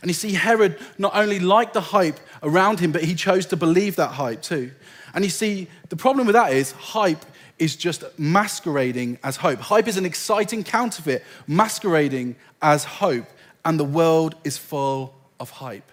And 0.00 0.08
you 0.08 0.14
see, 0.14 0.34
Herod 0.34 0.78
not 0.96 1.14
only 1.14 1.40
liked 1.40 1.74
the 1.74 1.80
hype 1.80 2.20
around 2.42 2.80
him, 2.80 2.92
but 2.92 3.02
he 3.02 3.14
chose 3.14 3.46
to 3.46 3.56
believe 3.56 3.96
that 3.96 4.10
hype 4.10 4.42
too. 4.42 4.70
And 5.14 5.24
you 5.24 5.30
see, 5.30 5.68
the 5.88 5.96
problem 5.96 6.26
with 6.26 6.34
that 6.34 6.52
is 6.52 6.72
hype 6.72 7.24
is 7.58 7.74
just 7.74 8.04
masquerading 8.18 9.18
as 9.24 9.36
hope. 9.36 9.58
Hype 9.58 9.88
is 9.88 9.96
an 9.96 10.04
exciting 10.04 10.62
counterfeit 10.62 11.24
masquerading 11.46 12.36
as 12.62 12.84
hope, 12.84 13.26
and 13.64 13.78
the 13.78 13.84
world 13.84 14.36
is 14.44 14.56
full 14.56 15.14
of 15.40 15.50
hype. 15.50 15.90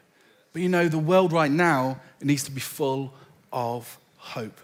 But 0.54 0.62
you 0.62 0.70
know, 0.70 0.88
the 0.88 1.00
world 1.00 1.32
right 1.32 1.52
now 1.52 2.00
needs 2.22 2.44
to 2.44 2.52
be 2.52 2.62
full 2.62 3.14
of 3.56 3.98
hope. 4.18 4.60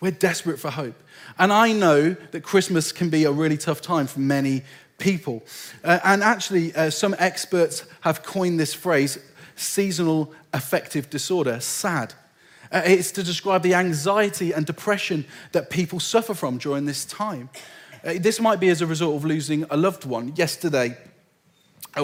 We're 0.00 0.12
desperate 0.12 0.58
for 0.58 0.70
hope. 0.70 0.94
And 1.38 1.52
I 1.52 1.72
know 1.72 2.16
that 2.30 2.42
Christmas 2.42 2.92
can 2.92 3.10
be 3.10 3.24
a 3.24 3.32
really 3.32 3.58
tough 3.58 3.82
time 3.82 4.06
for 4.06 4.20
many 4.20 4.62
people. 4.98 5.42
Uh, 5.84 5.98
and 6.04 6.22
actually, 6.22 6.74
uh, 6.74 6.88
some 6.88 7.14
experts 7.18 7.84
have 8.02 8.22
coined 8.22 8.58
this 8.58 8.72
phrase 8.72 9.18
seasonal 9.56 10.32
affective 10.52 11.10
disorder, 11.10 11.60
SAD. 11.60 12.14
Uh, 12.70 12.82
it's 12.84 13.10
to 13.12 13.22
describe 13.22 13.62
the 13.62 13.74
anxiety 13.74 14.52
and 14.52 14.66
depression 14.66 15.24
that 15.52 15.70
people 15.70 15.98
suffer 15.98 16.34
from 16.34 16.58
during 16.58 16.84
this 16.84 17.04
time. 17.04 17.48
Uh, 18.04 18.14
this 18.18 18.38
might 18.40 18.60
be 18.60 18.68
as 18.68 18.82
a 18.82 18.86
result 18.86 19.16
of 19.16 19.24
losing 19.24 19.64
a 19.70 19.76
loved 19.76 20.04
one. 20.04 20.32
Yesterday, 20.36 20.96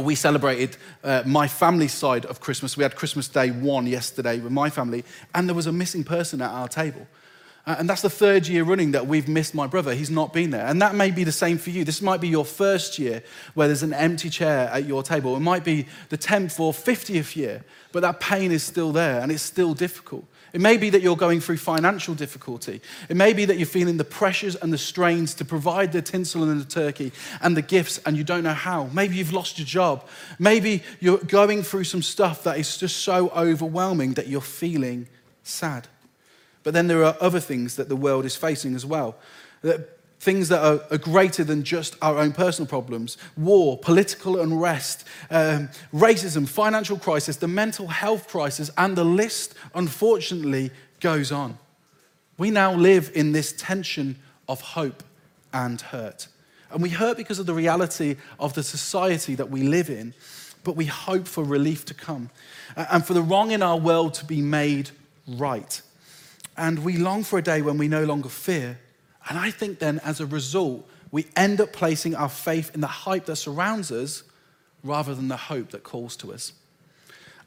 we 0.01 0.15
celebrated 0.15 0.77
uh, 1.05 1.23
my 1.27 1.47
family 1.49 1.89
side 1.89 2.25
of 2.27 2.41
Christmas. 2.41 2.77
We 2.77 2.83
had 2.83 2.97
Christmas 2.97 3.29
Day 3.29 3.51
one 3.51 3.87
yesterday 3.87 4.41
with 4.41 4.53
my 4.53 4.71
family, 4.71 5.05
and 5.35 5.49
there 5.49 5.55
was 5.55 5.67
a 5.67 5.73
missing 5.73 6.05
person 6.05 6.41
at 6.41 6.51
our 6.51 6.69
table. 6.69 7.07
Uh, 7.65 7.77
and 7.79 7.89
that's 7.89 8.03
the 8.03 8.11
third 8.11 8.49
year 8.49 8.65
running 8.65 8.91
that 8.91 9.07
we've 9.07 9.29
missed 9.29 9.55
my 9.55 9.67
brother. 9.69 9.95
He's 9.95 10.11
not 10.11 10.33
been 10.33 10.51
there. 10.51 10.67
And 10.67 10.83
that 10.83 10.97
may 10.97 11.13
be 11.13 11.23
the 11.23 11.31
same 11.31 11.59
for 11.59 11.71
you. 11.71 11.85
This 11.85 12.03
might 12.03 12.21
be 12.21 12.29
your 12.29 12.45
first 12.45 12.99
year 12.99 13.23
where 13.55 13.69
there's 13.69 13.85
an 13.85 13.93
empty 13.93 14.31
chair 14.31 14.69
at 14.73 14.85
your 14.85 15.03
table. 15.05 15.37
It 15.37 15.41
might 15.41 15.63
be 15.63 15.87
the 16.09 16.19
10th 16.19 16.59
or 16.59 16.73
50th 16.73 17.37
year, 17.37 17.65
but 17.93 18.01
that 18.01 18.19
pain 18.19 18.51
is 18.51 18.65
still 18.65 18.91
there 18.91 19.21
and 19.21 19.31
it's 19.31 19.45
still 19.45 19.75
difficult. 19.75 20.25
It 20.53 20.61
may 20.61 20.77
be 20.77 20.91
that 20.91 21.01
you're 21.01 21.17
going 21.17 21.41
through 21.41 21.57
financial 21.57 22.15
difficulty. 22.15 22.83
It 23.09 23.17
may 23.17 23.33
be 23.33 23.47
that 23.47 23.57
you're 23.57 23.67
feeling 23.67 23.97
the 23.97 24.05
pressures 24.05 24.55
and 24.55 24.73
the 24.73 24.79
strains 24.79 25.33
to 25.35 25.45
provide 25.45 25.93
the 25.93 26.03
tinsel 26.03 26.43
and 26.43 26.61
the 26.61 26.69
turkey 26.69 27.13
and 27.41 27.57
the 27.57 27.63
gifts 27.63 27.99
and 28.05 28.17
you 28.17 28.25
don't 28.25 28.45
know 28.45 28.53
how. 28.53 28.91
Maybe 28.93 29.17
you've 29.17 29.33
lost 29.33 29.59
your 29.59 29.67
job. 29.67 30.07
Maybe 30.39 30.83
you're 31.01 31.19
going 31.19 31.63
through 31.63 31.85
some 31.85 32.03
stuff 32.03 32.45
that 32.45 32.59
is 32.59 32.77
just 32.77 32.99
so 32.99 33.31
overwhelming 33.31 34.15
that 34.15 34.29
you're 34.29 34.41
feeling 34.43 35.09
sad. 35.43 35.89
But 36.63 36.75
then 36.75 36.87
there 36.87 37.05
are 37.05 37.17
other 37.21 37.41
things 37.41 37.77
that 37.77 37.89
the 37.89 37.97
world 37.97 38.25
is 38.25 38.37
facing 38.37 38.75
as 38.75 38.85
well. 38.85 39.17
Things 40.23 40.51
that 40.51 40.65
are, 40.65 40.81
are 40.93 40.99
greater 40.99 41.43
than 41.43 41.65
just 41.65 41.97
our 42.01 42.17
own 42.19 42.31
personal 42.31 42.69
problems 42.69 43.17
war, 43.37 43.77
political 43.77 44.41
unrest, 44.41 45.05
um, 45.33 45.69
racism, 45.93 46.47
financial 46.47 46.97
crisis, 46.97 47.39
the 47.39 47.49
mental 47.49 47.89
health 47.89 48.29
crisis, 48.29 48.71
and 48.79 48.95
the 48.95 49.03
list, 49.03 49.55
unfortunately, 49.75 50.71
goes 51.01 51.33
on. 51.33 51.59
We 52.39 52.53
now 52.53 52.73
live 52.73 53.11
in 53.17 53.33
this 53.33 53.53
tension 53.53 54.15
of 54.49 54.61
hope 54.61 55.03
and 55.53 55.81
hurt. 55.81 56.29
And 56.71 56.81
we 56.81 56.91
hurt 56.91 57.17
because 57.17 57.41
of 57.41 57.47
the 57.47 57.55
reality 57.55 58.15
of 58.39 58.55
the 58.55 58.63
society 58.63 59.35
that 59.35 59.51
we 59.51 59.65
live 59.65 59.91
in, 59.91 60.15
but 60.63 60.77
we 60.77 60.85
hope 60.85 61.27
for 61.27 61.43
relief 61.43 61.85
to 61.87 61.95
come 61.95 62.31
and 62.77 63.05
for 63.05 63.13
the 63.13 63.23
wrong 63.23 63.51
in 63.51 63.61
our 63.61 63.77
world 63.77 64.15
to 64.15 64.25
be 64.25 64.41
made 64.41 64.91
right. 65.27 65.83
And 66.57 66.85
we 66.85 66.97
long 66.97 67.25
for 67.25 67.41
a 67.41 67.43
day 67.43 67.61
when 67.61 67.77
we 67.77 67.89
no 67.89 68.05
longer 68.05 68.29
fear. 68.29 68.79
And 69.29 69.39
I 69.39 69.51
think 69.51 69.79
then, 69.79 70.01
as 70.01 70.21
a 70.21 70.27
result, 70.27 70.89
we 71.11 71.27
end 71.37 71.61
up 71.61 71.73
placing 71.73 72.15
our 72.15 72.29
faith 72.29 72.71
in 72.75 72.81
the 72.81 72.87
hype 72.87 73.27
that 73.27 73.37
surrounds 73.37 73.93
us 73.93 74.25
rather 74.83 75.15
than 75.15 75.29
the 75.29 75.37
hope 75.37 75.71
that 75.71 75.83
calls 75.85 76.17
to 76.17 76.33
us. 76.33 76.53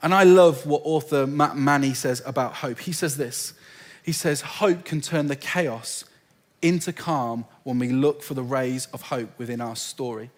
And 0.02 0.14
I 0.14 0.24
love 0.24 0.66
what 0.66 0.82
author 0.86 1.26
Matt 1.26 1.58
Manny 1.58 1.94
says 1.94 2.22
about 2.26 2.54
hope. 2.54 2.80
He 2.80 2.92
says 2.92 3.18
this 3.18 3.54
He 4.04 4.12
says, 4.12 4.42
Hope 4.42 4.86
can 4.86 5.02
turn 5.02 5.28
the 5.28 5.36
chaos 5.36 6.06
into 6.62 6.94
calm 6.94 7.46
when 7.64 7.80
we 7.80 7.90
look 7.90 8.24
for 8.24 8.34
the 8.34 8.44
rays 8.44 8.88
of 8.94 9.04
hope 9.04 9.38
within 9.38 9.62
our 9.62 9.76
story. 9.76 10.32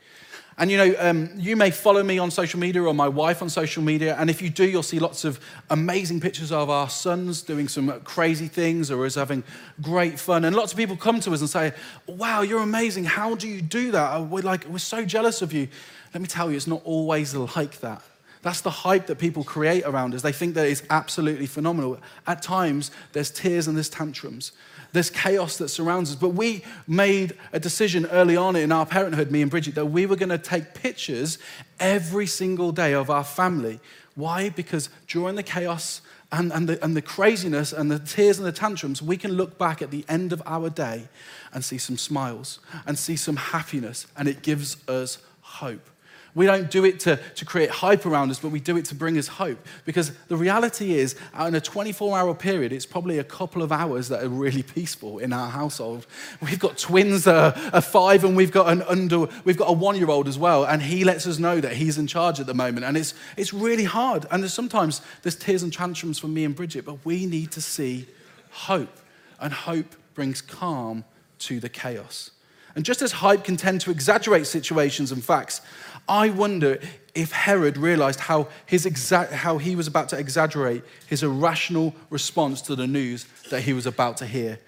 And 0.60 0.72
you 0.72 0.78
know, 0.78 0.96
um, 0.98 1.30
you 1.36 1.56
may 1.56 1.70
follow 1.70 2.02
me 2.02 2.18
on 2.18 2.32
social 2.32 2.60
media 2.60 2.82
or 2.82 2.94
my 2.94 3.08
wife 3.08 3.44
on 3.44 3.50
social 3.50 3.84
media, 3.84 4.16
and 4.18 4.28
if 4.28 4.42
you 4.42 4.50
do, 4.50 4.68
you'll 4.68 4.82
see 4.82 4.98
lots 4.98 5.24
of 5.24 5.40
amazing 5.70 6.20
pictures 6.20 6.52
of 6.52 6.72
our 6.72 6.90
sons 6.90 7.44
doing 7.44 7.68
some 7.68 8.02
crazy 8.02 8.48
things 8.48 8.90
or 8.90 9.06
us 9.06 9.14
having 9.14 9.44
great 9.84 10.20
fun. 10.20 10.46
And 10.46 10.56
lots 10.56 10.72
of 10.72 10.78
people 10.78 10.98
come 10.98 11.20
to 11.20 11.32
us 11.32 11.42
and 11.42 11.50
say, 11.50 11.74
"Wow, 12.08 12.42
you're 12.42 12.64
amazing! 12.64 13.06
How 13.06 13.36
do 13.36 13.48
you 13.48 13.62
do 13.62 13.92
that? 13.92 14.20
We're 14.22 14.42
like, 14.42 14.66
we're 14.66 14.80
so 14.80 15.06
jealous 15.06 15.44
of 15.44 15.54
you." 15.54 15.68
Let 16.14 16.22
me 16.22 16.28
tell 16.28 16.50
you, 16.50 16.58
it's 16.58 16.66
not 16.66 16.82
always 16.86 17.36
like 17.36 17.80
that. 17.82 18.02
That's 18.48 18.62
the 18.62 18.70
hype 18.70 19.08
that 19.08 19.18
people 19.18 19.44
create 19.44 19.84
around 19.84 20.16
us. 20.16 20.22
They 20.22 20.32
think 20.32 20.56
that 20.56 20.66
it's 20.66 20.82
absolutely 20.89 21.48
phenomenal. 21.48 22.00
At 22.25 22.42
times, 22.42 22.92
there's 23.12 23.30
tears 23.30 23.68
and 23.68 23.75
there's 23.75 23.89
tantrums 23.89 24.54
There's 24.94 25.10
chaos 25.10 25.58
that 25.58 25.68
surrounds 25.68 26.12
us. 26.12 26.16
But 26.16 26.30
we 26.30 26.63
made 26.88 27.34
a 27.51 27.60
decision 27.60 28.06
early 28.06 28.38
on 28.38 28.56
in 28.56 28.72
our 28.72 28.86
parenthood, 28.86 29.32
me 29.32 29.42
and 29.42 29.51
Bridget, 29.51 29.75
that 29.75 29.88
we 29.88 30.06
were 30.06 30.16
going 30.16 30.30
to 30.30 30.38
take 30.38 30.74
pictures 30.74 31.39
every 31.77 32.25
single 32.25 32.72
day 32.72 32.94
of 32.94 33.10
our 33.10 33.25
family. 33.25 33.82
Why? 34.16 34.48
Because 34.48 34.89
during 35.08 35.36
the 35.36 35.44
chaos 35.44 36.00
and, 36.32 36.54
and, 36.54 36.70
the, 36.70 36.82
and 36.82 36.96
the 36.96 37.01
craziness 37.01 37.74
and 37.74 37.92
the 37.92 38.00
tears 38.00 38.38
and 38.38 38.48
the 38.48 38.54
tantrums, 38.54 39.01
we 39.01 39.18
can 39.18 39.34
look 39.34 39.58
back 39.58 39.82
at 39.82 39.92
the 39.92 40.06
end 40.08 40.32
of 40.32 40.42
our 40.46 40.70
day 40.70 41.10
and 41.54 41.66
see 41.66 41.77
some 41.77 41.98
smiles 41.98 42.60
and 42.86 42.98
see 42.98 43.18
some 43.18 43.36
happiness, 43.36 44.08
and 44.16 44.30
it 44.30 44.42
gives 44.42 44.77
us 44.88 45.18
hope. 45.42 45.89
We 46.38 46.46
don't 46.46 46.70
do 46.70 46.86
it 46.86 47.00
to, 47.00 47.20
to 47.34 47.46
create 47.46 47.72
hype 47.72 48.06
around 48.06 48.29
us, 48.29 48.38
but 48.38 48.50
we 48.50 48.60
do 48.60 48.77
it 48.77 48.86
to 48.86 48.96
bring 48.96 49.17
us 49.17 49.27
hope. 49.27 49.58
Because 49.86 50.12
the 50.27 50.38
reality 50.38 50.94
is, 50.94 51.15
in 51.36 51.56
a 51.56 51.60
24 51.60 52.15
hour 52.15 52.36
period, 52.36 52.72
it's 52.72 52.86
probably 52.86 53.17
a 53.17 53.24
couple 53.24 53.63
of 53.63 53.72
hours 53.72 54.08
that 54.10 54.24
are 54.24 54.29
really 54.29 54.62
peaceful 54.62 55.17
in 55.17 55.34
our 55.34 55.50
household. 55.50 56.06
We've 56.39 56.60
got 56.60 56.77
twins 56.77 57.24
that 57.24 57.58
are, 57.74 57.82
five, 57.82 58.24
and 58.24 58.38
we've 58.38 58.51
got 58.51 58.72
an 58.72 58.84
under, 58.84 59.25
we've 59.46 59.58
got 59.58 59.67
a 59.67 59.74
one 59.74 59.96
year 59.96 60.12
old 60.12 60.27
as 60.27 60.38
well, 60.38 60.63
and 60.63 60.79
he 60.79 61.03
lets 61.03 61.25
us 61.25 61.39
know 61.39 61.60
that 61.60 61.74
he's 61.74 61.98
in 61.98 62.06
charge 62.06 62.39
at 62.39 62.46
the 62.46 62.53
moment. 62.53 62.86
And 62.86 62.96
it's, 62.98 63.15
it's 63.36 63.51
really 63.51 63.86
hard. 63.86 64.27
And 64.29 64.44
there's 64.44 64.53
sometimes 64.53 65.01
there's 65.24 65.36
tears 65.36 65.63
and 65.63 65.74
tantrums 65.74 66.20
from 66.20 66.36
me 66.36 66.46
and 66.46 66.56
Bridget, 66.56 66.86
but 66.86 67.03
we 67.03 67.25
need 67.25 67.50
to 67.53 67.62
see 67.62 68.06
hope. 68.51 68.96
And 69.39 69.51
hope 69.51 69.96
brings 70.13 70.41
calm 70.41 71.03
to 71.39 71.60
the 71.60 71.70
chaos. 71.70 72.29
And 72.77 72.86
just 72.86 73.01
as 73.01 73.12
hype 73.12 73.43
can 73.43 73.57
tend 73.57 73.81
to 73.81 73.89
exaggerate 73.89 74.46
situations 74.46 75.12
and 75.12 75.24
facts, 75.24 75.62
I 76.07 76.29
wonder 76.29 76.79
if 77.15 77.31
Herod 77.31 77.75
realized 77.75 78.19
how, 78.19 78.50
his 78.67 78.86
exa- 78.86 79.31
how 79.31 79.57
he 79.57 79.75
was 79.75 79.88
about 79.88 80.10
to 80.10 80.17
exaggerate 80.19 80.84
his 81.07 81.24
irrational 81.24 81.96
response 82.12 82.62
to 82.62 82.75
the 82.75 82.86
news 82.86 83.25
that 83.50 83.62
he 83.62 83.74
was 83.74 83.88
about 83.88 84.17
to 84.17 84.27
hear. 84.27 84.60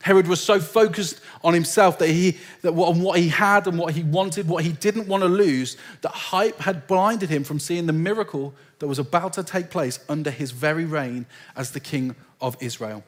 Herod 0.00 0.28
was 0.28 0.40
so 0.40 0.58
focused 0.58 1.20
on 1.44 1.52
himself 1.52 1.98
that 1.98 2.08
he, 2.08 2.38
that 2.62 2.72
on 2.72 3.02
what 3.02 3.18
he 3.18 3.28
had 3.28 3.66
and 3.66 3.78
what 3.78 3.92
he 3.92 4.02
wanted, 4.02 4.48
what 4.48 4.64
he 4.64 4.72
didn't 4.72 5.06
want 5.06 5.22
to 5.22 5.28
lose, 5.28 5.76
that 6.00 6.12
hype 6.12 6.60
had 6.60 6.86
blinded 6.86 7.28
him 7.28 7.44
from 7.44 7.58
seeing 7.58 7.84
the 7.84 7.92
miracle 7.92 8.54
that 8.78 8.86
was 8.86 8.98
about 8.98 9.34
to 9.34 9.44
take 9.44 9.68
place 9.68 10.00
under 10.08 10.30
his 10.30 10.52
very 10.52 10.86
reign 10.86 11.26
as 11.54 11.72
the 11.72 11.80
king 11.80 12.16
of 12.40 12.56
Israel. 12.60 13.04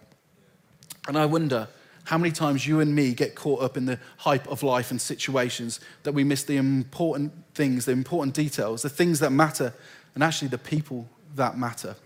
And 1.06 1.16
I 1.16 1.24
wonder 1.24 1.68
how 2.08 2.16
many 2.16 2.32
times 2.32 2.66
you 2.66 2.80
and 2.80 2.94
me 2.94 3.12
get 3.12 3.34
caught 3.34 3.60
up 3.60 3.76
in 3.76 3.84
the 3.84 3.98
hype 4.16 4.48
of 4.48 4.62
life 4.62 4.90
and 4.90 4.98
situations 4.98 5.78
that 6.04 6.12
we 6.12 6.24
miss 6.24 6.42
the 6.42 6.56
important 6.56 7.30
things, 7.52 7.84
the 7.84 7.92
important 7.92 8.34
details, 8.34 8.80
the 8.80 8.88
things 8.88 9.20
that 9.20 9.30
matter, 9.30 9.74
and 10.14 10.24
actually 10.24 10.48
the 10.48 10.56
people 10.56 11.06
that 11.36 11.58
matter. 11.58 11.96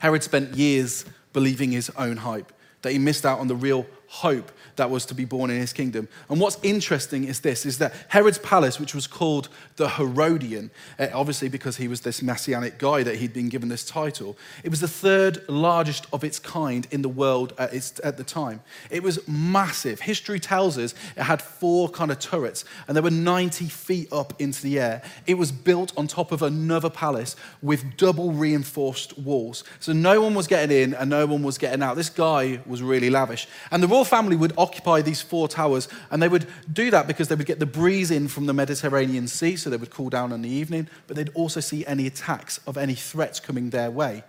Herod 0.00 0.24
spent 0.24 0.56
years 0.56 1.04
believing 1.32 1.70
his 1.70 1.88
own 1.90 2.16
hype, 2.16 2.52
that 2.82 2.90
he 2.90 2.98
missed 2.98 3.24
out 3.24 3.38
on 3.38 3.46
the 3.46 3.54
real 3.54 3.86
hope 4.08 4.50
that 4.76 4.90
was 4.90 5.04
to 5.04 5.14
be 5.14 5.26
born 5.26 5.50
in 5.50 5.60
his 5.60 5.72
kingdom. 5.72 6.08
And 6.30 6.40
what's 6.40 6.58
interesting 6.62 7.24
is 7.24 7.40
this 7.40 7.66
is 7.66 7.76
that 7.78 7.92
Herod's 8.08 8.38
palace, 8.38 8.80
which 8.80 8.94
was 8.94 9.06
called 9.06 9.50
the 9.76 9.90
Herodian, 9.90 10.70
eh, 10.98 11.10
obviously 11.12 11.48
because 11.48 11.76
he 11.76 11.88
was 11.88 12.00
this 12.00 12.22
messianic 12.22 12.78
guy 12.78 13.02
that 13.02 13.16
he'd 13.16 13.34
been 13.34 13.50
given 13.50 13.68
this 13.68 13.84
title, 13.84 14.38
it 14.64 14.70
was 14.70 14.80
the 14.80 14.88
third 14.88 15.46
largest 15.48 16.06
of 16.10 16.24
its 16.24 16.38
kind 16.38 16.88
in 16.90 17.02
the 17.02 17.08
world 17.08 17.52
at, 17.58 17.74
its, 17.74 18.00
at 18.02 18.16
the 18.16 18.24
time. 18.24 18.62
It 18.90 19.02
was 19.02 19.26
massive. 19.28 20.00
History 20.00 20.40
tells 20.40 20.78
us 20.78 20.94
it 21.16 21.24
had 21.24 21.42
four 21.42 21.90
kind 21.90 22.10
of 22.10 22.18
turrets 22.18 22.64
and 22.86 22.96
they 22.96 23.02
were 23.02 23.10
90 23.10 23.66
feet 23.66 24.10
up 24.10 24.32
into 24.40 24.62
the 24.62 24.80
air. 24.80 25.02
It 25.26 25.34
was 25.34 25.52
built 25.52 25.92
on 25.98 26.06
top 26.06 26.32
of 26.32 26.40
another 26.40 26.88
palace 26.88 27.36
with 27.60 27.98
double 27.98 28.32
reinforced 28.32 29.18
walls. 29.18 29.64
So 29.80 29.92
no 29.92 30.22
one 30.22 30.34
was 30.34 30.46
getting 30.46 30.74
in 30.74 30.94
and 30.94 31.10
no 31.10 31.26
one 31.26 31.42
was 31.42 31.58
getting 31.58 31.82
out. 31.82 31.96
This 31.96 32.08
guy 32.08 32.60
was 32.64 32.82
really 32.82 33.10
lavish. 33.10 33.46
And 33.70 33.82
the 33.82 33.97
royal 33.98 34.04
family 34.04 34.36
would 34.36 34.52
occupy 34.56 35.02
these 35.02 35.20
four 35.20 35.48
towers, 35.48 35.88
and 36.12 36.22
they 36.22 36.28
would 36.28 36.46
do 36.72 36.88
that 36.92 37.08
because 37.08 37.26
they 37.26 37.34
would 37.34 37.46
get 37.46 37.58
the 37.58 37.66
breeze 37.66 38.12
in 38.12 38.28
from 38.28 38.46
the 38.46 38.52
Mediterranean 38.52 39.26
Sea, 39.26 39.56
so 39.56 39.70
they 39.70 39.76
would 39.76 39.90
cool 39.90 40.08
down 40.08 40.30
in 40.30 40.42
the 40.42 40.48
evening, 40.48 40.88
but 41.08 41.16
they'd 41.16 41.30
also 41.34 41.58
see 41.58 41.84
any 41.84 42.06
attacks 42.06 42.60
of 42.66 42.76
any 42.76 42.94
threats 42.94 43.40
coming 43.40 43.70
their 43.70 43.90
way. 43.90 44.22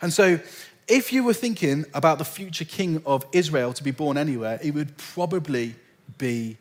And 0.00 0.12
so, 0.12 0.38
if 0.86 1.12
you 1.12 1.24
were 1.24 1.34
thinking 1.34 1.84
about 1.92 2.18
the 2.18 2.24
future 2.24 2.64
king 2.64 3.02
of 3.04 3.26
Israel 3.32 3.72
to 3.72 3.82
be 3.82 3.90
born 3.90 4.16
anywhere, 4.16 4.60
it 4.62 4.72
would 4.72 4.96
probably 4.96 5.74
be 6.18 6.56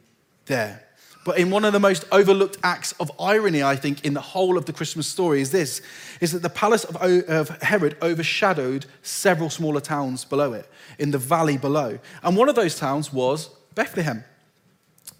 there. 0.48 0.84
But 1.25 1.39
in 1.39 1.50
one 1.50 1.65
of 1.65 1.74
the 1.74 1.79
most 1.79 2.05
overlooked 2.12 2.60
acts 2.63 2.91
of 2.94 3.12
irony, 3.20 3.63
I 3.63 3.75
think, 3.75 4.05
in 4.05 4.13
the 4.13 4.22
whole 4.22 4.60
of 4.60 4.65
the 4.65 4.72
Christmas 4.72 5.08
story 5.08 5.41
is 5.41 5.51
this, 5.51 5.82
is 6.22 6.32
that 6.34 6.44
the 6.44 6.51
palace 6.51 6.84
of, 6.84 6.96
of 6.98 7.50
Herod 7.63 7.98
overshadowed 8.00 8.86
several 9.01 9.50
smaller 9.50 9.82
towns 9.82 10.24
below 10.24 10.53
it, 10.53 10.70
in 11.00 11.10
the 11.10 11.17
valley 11.17 11.58
below. 11.58 11.98
And 12.22 12.38
one 12.38 12.48
of 12.48 12.53
those 12.53 12.77
towns 12.77 13.12
was 13.12 13.50
Bethlehem. 13.74 14.24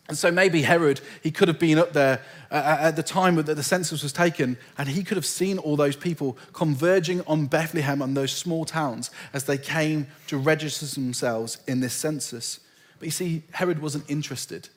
And 0.08 0.16
so 0.16 0.30
maybe 0.30 0.62
Herod, 0.62 1.02
he 1.24 1.32
could 1.32 1.48
have 1.48 1.58
been 1.58 1.80
up 1.80 1.94
there 1.94 2.22
uh, 2.52 2.54
uh, 2.54 2.78
at 2.82 2.96
the 2.96 3.02
time 3.02 3.38
that 3.38 3.56
the 3.56 3.64
census 3.64 4.04
was 4.04 4.14
taken, 4.14 4.58
and 4.78 4.88
he 4.88 5.04
could 5.04 5.18
have 5.18 5.26
seen 5.26 5.58
all 5.58 5.76
those 5.76 5.96
people 5.96 6.38
converging 6.54 7.22
on 7.22 7.48
Bethlehem 7.48 8.04
and 8.04 8.16
those 8.16 8.32
small 8.32 8.64
towns 8.64 9.10
as 9.34 9.46
they 9.46 9.58
came 9.58 10.06
to 10.28 10.38
register 10.38 10.86
themselves 10.86 11.58
in 11.68 11.80
this 11.80 11.96
census. 11.96 12.60
But 13.00 13.08
you 13.08 13.12
see, 13.12 13.42
Herod 13.54 13.82
wasn't 13.82 14.08
interested. 14.08 14.70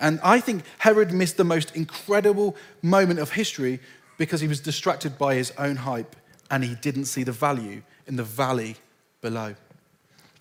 And 0.00 0.20
I 0.22 0.40
think 0.40 0.64
Herod 0.78 1.12
missed 1.12 1.36
the 1.36 1.44
most 1.44 1.74
incredible 1.74 2.56
moment 2.82 3.20
of 3.20 3.32
history 3.32 3.80
because 4.16 4.40
he 4.40 4.48
was 4.48 4.60
distracted 4.60 5.18
by 5.18 5.34
his 5.34 5.52
own 5.58 5.76
hype 5.76 6.14
and 6.50 6.64
he 6.64 6.74
didn't 6.76 7.06
see 7.06 7.24
the 7.24 7.32
value 7.32 7.82
in 8.06 8.16
the 8.16 8.24
valley 8.24 8.76
below. 9.20 9.54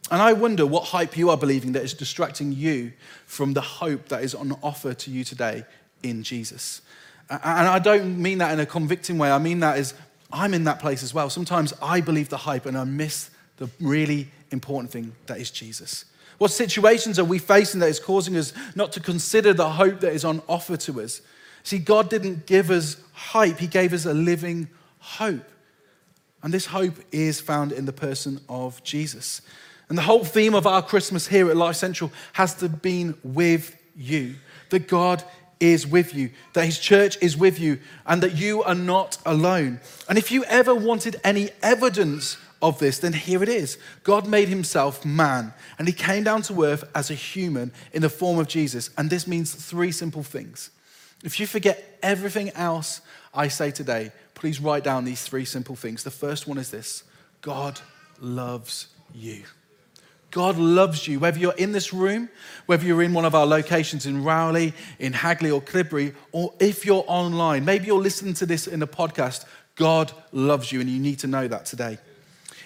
And 0.09 0.21
I 0.21 0.33
wonder 0.33 0.65
what 0.65 0.85
hype 0.85 1.17
you 1.17 1.29
are 1.29 1.37
believing 1.37 1.73
that 1.73 1.83
is 1.83 1.93
distracting 1.93 2.53
you 2.53 2.93
from 3.25 3.53
the 3.53 3.61
hope 3.61 4.07
that 4.07 4.23
is 4.23 4.33
on 4.33 4.57
offer 4.63 4.93
to 4.93 5.11
you 5.11 5.23
today 5.23 5.65
in 6.01 6.23
Jesus. 6.23 6.81
And 7.29 7.67
I 7.67 7.79
don't 7.79 8.17
mean 8.17 8.37
that 8.37 8.53
in 8.53 8.59
a 8.59 8.65
convicting 8.65 9.17
way. 9.17 9.29
I 9.29 9.37
mean 9.37 9.59
that 9.59 9.77
as 9.77 9.93
I'm 10.31 10.53
in 10.53 10.63
that 10.63 10.79
place 10.79 11.03
as 11.03 11.13
well. 11.13 11.29
Sometimes 11.29 11.73
I 11.81 11.99
believe 11.99 12.29
the 12.29 12.37
hype 12.37 12.65
and 12.65 12.77
I 12.77 12.85
miss 12.85 13.29
the 13.57 13.69
really 13.79 14.29
important 14.51 14.91
thing 14.91 15.13
that 15.25 15.39
is 15.39 15.51
Jesus. 15.51 16.05
What 16.37 16.51
situations 16.51 17.17
are 17.19 17.25
we 17.25 17.39
facing 17.39 17.79
that 17.79 17.89
is 17.89 17.99
causing 17.99 18.37
us 18.37 18.53
not 18.75 18.91
to 18.93 18.99
consider 18.99 19.53
the 19.53 19.69
hope 19.69 19.99
that 20.01 20.13
is 20.13 20.23
on 20.23 20.41
offer 20.47 20.77
to 20.77 21.01
us? 21.01 21.21
See, 21.63 21.79
God 21.79 22.09
didn't 22.09 22.45
give 22.45 22.69
us 22.69 22.97
hype, 23.13 23.59
He 23.59 23.67
gave 23.67 23.93
us 23.93 24.05
a 24.05 24.13
living 24.13 24.69
hope. 24.99 25.49
And 26.43 26.53
this 26.53 26.67
hope 26.67 26.95
is 27.11 27.41
found 27.41 27.71
in 27.71 27.85
the 27.85 27.93
person 27.93 28.39
of 28.47 28.83
Jesus. 28.83 29.41
And 29.89 29.97
the 29.97 30.03
whole 30.03 30.23
theme 30.23 30.53
of 30.53 30.67
our 30.67 30.81
Christmas 30.81 31.27
here 31.27 31.49
at 31.49 31.57
Life 31.57 31.75
Central 31.75 32.11
has 32.33 32.53
to 32.55 32.69
be 32.69 33.13
with 33.23 33.75
you. 33.95 34.35
That 34.69 34.87
God 34.87 35.23
is 35.59 35.87
with 35.87 36.13
you, 36.13 36.29
that 36.53 36.65
His 36.65 36.77
church 36.77 37.17
is 37.21 37.35
with 37.35 37.59
you, 37.59 37.79
and 38.05 38.21
that 38.21 38.35
you 38.35 38.63
are 38.63 38.75
not 38.75 39.17
alone. 39.25 39.79
And 40.07 40.17
if 40.17 40.31
you 40.31 40.43
ever 40.45 40.75
wanted 40.75 41.19
any 41.23 41.49
evidence 41.63 42.37
of 42.61 42.79
this, 42.79 42.99
then 42.99 43.13
here 43.13 43.43
it 43.43 43.49
is. 43.49 43.77
God 44.03 44.27
made 44.27 44.49
himself 44.49 45.05
man, 45.05 45.53
and 45.77 45.87
he 45.87 45.93
came 45.93 46.23
down 46.23 46.41
to 46.43 46.63
earth 46.63 46.83
as 46.95 47.09
a 47.09 47.15
human 47.15 47.71
in 47.93 48.01
the 48.01 48.09
form 48.09 48.39
of 48.39 48.47
Jesus. 48.47 48.89
And 48.97 49.09
this 49.09 49.27
means 49.27 49.53
three 49.53 49.91
simple 49.91 50.23
things. 50.23 50.71
If 51.23 51.39
you 51.39 51.47
forget 51.47 51.99
everything 52.01 52.51
else 52.51 53.01
I 53.33 53.47
say 53.47 53.71
today, 53.71 54.11
please 54.33 54.59
write 54.59 54.83
down 54.83 55.05
these 55.05 55.23
three 55.23 55.45
simple 55.45 55.75
things. 55.75 56.03
The 56.03 56.11
first 56.11 56.47
one 56.47 56.57
is 56.57 56.71
this 56.71 57.03
God 57.41 57.79
loves 58.19 58.87
you. 59.13 59.43
God 60.31 60.57
loves 60.57 61.07
you. 61.07 61.19
Whether 61.19 61.39
you're 61.39 61.53
in 61.53 61.71
this 61.71 61.93
room, 61.93 62.29
whether 62.65 62.85
you're 62.85 63.01
in 63.01 63.13
one 63.13 63.25
of 63.25 63.33
our 63.33 63.45
locations 63.45 64.05
in 64.05 64.23
Rowley, 64.23 64.73
in 64.99 65.13
Hagley 65.13 65.49
or 65.49 65.61
Clibberry, 65.61 66.13
or 66.31 66.53
if 66.59 66.85
you're 66.85 67.05
online, 67.07 67.63
maybe 67.63 67.85
you're 67.85 67.99
listening 67.99 68.33
to 68.35 68.45
this 68.45 68.67
in 68.67 68.81
a 68.81 68.87
podcast, 68.87 69.45
God 69.75 70.11
loves 70.31 70.71
you, 70.71 70.81
and 70.81 70.89
you 70.89 70.99
need 70.99 71.19
to 71.19 71.27
know 71.27 71.47
that 71.47 71.65
today. 71.65 71.97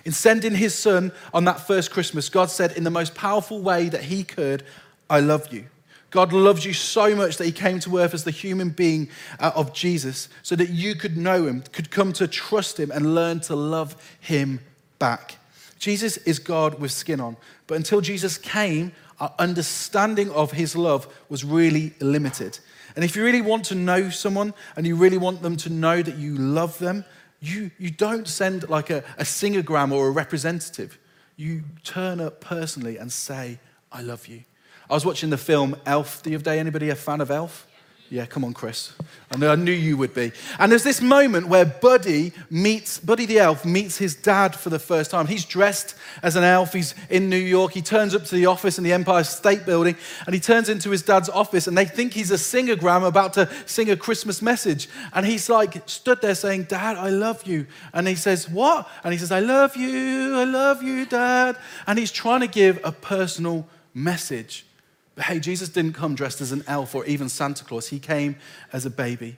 In 0.05 0.11
sending 0.11 0.55
his 0.55 0.73
son 0.73 1.11
on 1.33 1.45
that 1.45 1.67
first 1.67 1.91
Christmas, 1.91 2.29
God 2.29 2.49
said 2.49 2.71
in 2.73 2.83
the 2.83 2.89
most 2.89 3.15
powerful 3.15 3.61
way 3.61 3.89
that 3.89 4.05
he 4.05 4.23
could, 4.23 4.63
I 5.09 5.19
love 5.19 5.53
you. 5.53 5.65
God 6.11 6.33
loves 6.33 6.65
you 6.65 6.73
so 6.73 7.15
much 7.15 7.37
that 7.37 7.45
he 7.45 7.53
came 7.53 7.79
to 7.79 7.97
earth 7.97 8.13
as 8.13 8.25
the 8.25 8.31
human 8.31 8.69
being 8.69 9.09
uh, 9.39 9.51
of 9.55 9.73
Jesus 9.73 10.27
so 10.43 10.55
that 10.57 10.69
you 10.69 10.93
could 10.93 11.15
know 11.15 11.45
him, 11.45 11.63
could 11.71 11.89
come 11.89 12.11
to 12.13 12.27
trust 12.27 12.79
him 12.79 12.91
and 12.91 13.15
learn 13.15 13.39
to 13.41 13.55
love 13.55 13.95
him 14.19 14.59
back. 14.99 15.37
Jesus 15.79 16.17
is 16.17 16.37
God 16.37 16.79
with 16.79 16.91
skin 16.91 17.21
on. 17.21 17.37
But 17.65 17.75
until 17.75 18.01
Jesus 18.01 18.37
came, 18.37 18.91
our 19.21 19.33
understanding 19.39 20.29
of 20.31 20.51
his 20.51 20.75
love 20.75 21.07
was 21.29 21.45
really 21.45 21.93
limited. 22.01 22.59
And 22.95 23.05
if 23.05 23.15
you 23.15 23.23
really 23.23 23.41
want 23.41 23.65
to 23.65 23.75
know 23.75 24.09
someone 24.09 24.53
and 24.75 24.85
you 24.85 24.97
really 24.97 25.17
want 25.17 25.41
them 25.41 25.55
to 25.57 25.69
know 25.69 26.01
that 26.01 26.17
you 26.17 26.35
love 26.35 26.77
them, 26.79 27.05
you, 27.41 27.71
you 27.77 27.89
don't 27.89 28.27
send 28.27 28.69
like 28.69 28.89
a, 28.89 29.03
a 29.17 29.23
singogram 29.23 29.91
or 29.91 30.07
a 30.07 30.11
representative. 30.11 30.99
You 31.35 31.63
turn 31.83 32.21
up 32.21 32.39
personally 32.39 32.97
and 32.97 33.11
say, 33.11 33.59
I 33.91 34.01
love 34.01 34.27
you. 34.27 34.43
I 34.89 34.93
was 34.93 35.05
watching 35.05 35.31
the 35.31 35.37
film 35.37 35.75
Elf 35.85 36.21
the 36.21 36.35
other 36.35 36.43
day. 36.43 36.59
Anybody 36.59 36.89
a 36.89 36.95
fan 36.95 37.19
of 37.19 37.31
Elf? 37.31 37.67
Yeah, 38.11 38.25
come 38.25 38.43
on, 38.43 38.51
Chris. 38.51 38.91
I, 39.31 39.37
know, 39.37 39.53
I 39.53 39.55
knew 39.55 39.71
you 39.71 39.95
would 39.95 40.13
be. 40.13 40.33
And 40.59 40.69
there's 40.69 40.83
this 40.83 40.99
moment 40.99 41.47
where 41.47 41.63
Buddy 41.63 42.33
meets, 42.49 42.99
Buddy 42.99 43.25
the 43.25 43.39
elf 43.39 43.63
meets 43.63 43.97
his 43.97 44.15
dad 44.15 44.53
for 44.53 44.69
the 44.69 44.79
first 44.79 45.11
time. 45.11 45.27
He's 45.27 45.45
dressed 45.45 45.95
as 46.21 46.35
an 46.35 46.43
elf. 46.43 46.73
He's 46.73 46.93
in 47.09 47.29
New 47.29 47.37
York. 47.37 47.71
He 47.71 47.81
turns 47.81 48.13
up 48.13 48.25
to 48.25 48.35
the 48.35 48.47
office 48.47 48.77
in 48.77 48.83
the 48.83 48.91
Empire 48.91 49.23
State 49.23 49.65
Building 49.65 49.95
and 50.25 50.35
he 50.35 50.41
turns 50.41 50.67
into 50.67 50.89
his 50.89 51.03
dad's 51.03 51.29
office 51.29 51.67
and 51.67 51.77
they 51.77 51.85
think 51.85 52.11
he's 52.11 52.31
a 52.31 52.35
singogram 52.35 53.07
about 53.07 53.31
to 53.35 53.49
sing 53.65 53.89
a 53.89 53.95
Christmas 53.95 54.41
message. 54.41 54.89
And 55.13 55.25
he's 55.25 55.49
like 55.49 55.87
stood 55.87 56.21
there 56.21 56.35
saying, 56.35 56.63
Dad, 56.63 56.97
I 56.97 57.11
love 57.11 57.47
you. 57.47 57.65
And 57.93 58.09
he 58.09 58.15
says, 58.15 58.49
What? 58.49 58.89
And 59.05 59.13
he 59.13 59.19
says, 59.19 59.31
I 59.31 59.39
love 59.39 59.77
you. 59.77 60.35
I 60.35 60.43
love 60.43 60.83
you, 60.83 61.05
Dad. 61.05 61.55
And 61.87 61.97
he's 61.97 62.11
trying 62.11 62.41
to 62.41 62.47
give 62.47 62.77
a 62.83 62.91
personal 62.91 63.69
message. 63.93 64.65
But 65.15 65.25
hey, 65.25 65.39
Jesus 65.39 65.69
didn't 65.69 65.93
come 65.93 66.15
dressed 66.15 66.41
as 66.41 66.51
an 66.51 66.63
elf 66.67 66.95
or 66.95 67.05
even 67.05 67.29
Santa 67.29 67.63
Claus. 67.63 67.87
He 67.87 67.99
came 67.99 68.37
as 68.71 68.85
a 68.85 68.89
baby 68.89 69.37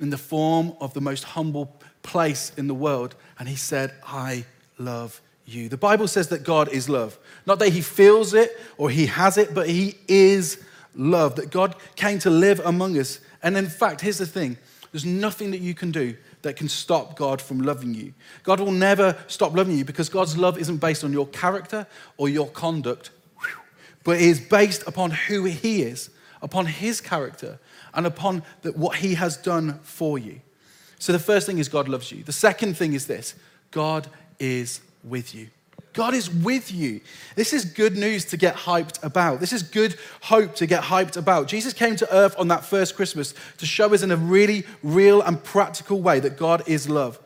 in 0.00 0.10
the 0.10 0.18
form 0.18 0.74
of 0.80 0.94
the 0.94 1.00
most 1.00 1.24
humble 1.24 1.76
place 2.02 2.52
in 2.56 2.66
the 2.66 2.74
world. 2.74 3.14
And 3.38 3.48
he 3.48 3.56
said, 3.56 3.92
I 4.04 4.44
love 4.78 5.20
you. 5.44 5.68
The 5.68 5.76
Bible 5.76 6.08
says 6.08 6.28
that 6.28 6.42
God 6.42 6.68
is 6.68 6.88
love. 6.88 7.18
Not 7.46 7.58
that 7.58 7.70
he 7.70 7.82
feels 7.82 8.34
it 8.34 8.58
or 8.78 8.90
he 8.90 9.06
has 9.06 9.36
it, 9.36 9.54
but 9.54 9.68
he 9.68 9.96
is 10.08 10.62
love. 10.94 11.36
That 11.36 11.50
God 11.50 11.76
came 11.96 12.18
to 12.20 12.30
live 12.30 12.60
among 12.60 12.98
us. 12.98 13.20
And 13.42 13.56
in 13.56 13.66
fact, 13.66 14.00
here's 14.00 14.18
the 14.18 14.26
thing 14.26 14.56
there's 14.92 15.04
nothing 15.04 15.50
that 15.52 15.60
you 15.60 15.74
can 15.74 15.90
do 15.90 16.16
that 16.42 16.56
can 16.56 16.68
stop 16.68 17.16
God 17.16 17.40
from 17.40 17.60
loving 17.60 17.94
you. 17.94 18.14
God 18.42 18.60
will 18.60 18.72
never 18.72 19.16
stop 19.26 19.54
loving 19.54 19.76
you 19.76 19.84
because 19.84 20.08
God's 20.08 20.36
love 20.36 20.58
isn't 20.58 20.78
based 20.78 21.04
on 21.04 21.12
your 21.12 21.26
character 21.28 21.86
or 22.16 22.28
your 22.28 22.48
conduct 22.48 23.10
but 24.04 24.12
it 24.12 24.22
is 24.22 24.40
based 24.40 24.82
upon 24.86 25.10
who 25.10 25.44
He 25.44 25.82
is, 25.82 26.10
upon 26.42 26.66
His 26.66 27.00
character, 27.00 27.58
and 27.94 28.06
upon 28.06 28.42
the, 28.62 28.72
what 28.72 28.96
He 28.96 29.14
has 29.14 29.36
done 29.36 29.78
for 29.82 30.18
you. 30.18 30.40
So 30.98 31.12
the 31.12 31.18
first 31.18 31.46
thing 31.46 31.58
is 31.58 31.68
God 31.68 31.88
loves 31.88 32.12
you. 32.12 32.22
The 32.22 32.32
second 32.32 32.76
thing 32.76 32.92
is 32.92 33.06
this 33.06 33.34
God 33.70 34.08
is 34.38 34.80
with 35.02 35.34
you. 35.34 35.48
God 35.92 36.14
is 36.14 36.30
with 36.30 36.72
you. 36.72 37.00
This 37.34 37.52
is 37.52 37.64
good 37.64 37.96
news 37.96 38.24
to 38.26 38.36
get 38.36 38.54
hyped 38.54 39.02
about. 39.02 39.40
This 39.40 39.52
is 39.52 39.62
good 39.62 39.96
hope 40.22 40.54
to 40.56 40.66
get 40.66 40.84
hyped 40.84 41.16
about. 41.16 41.48
Jesus 41.48 41.72
came 41.72 41.96
to 41.96 42.14
earth 42.14 42.34
on 42.38 42.48
that 42.48 42.64
first 42.64 42.94
Christmas 42.94 43.34
to 43.58 43.66
show 43.66 43.92
us 43.92 44.02
in 44.02 44.10
a 44.10 44.16
really 44.16 44.64
real 44.82 45.20
and 45.20 45.42
practical 45.42 46.00
way 46.00 46.20
that 46.20 46.36
God 46.36 46.62
is 46.68 46.88
love. 46.88 47.18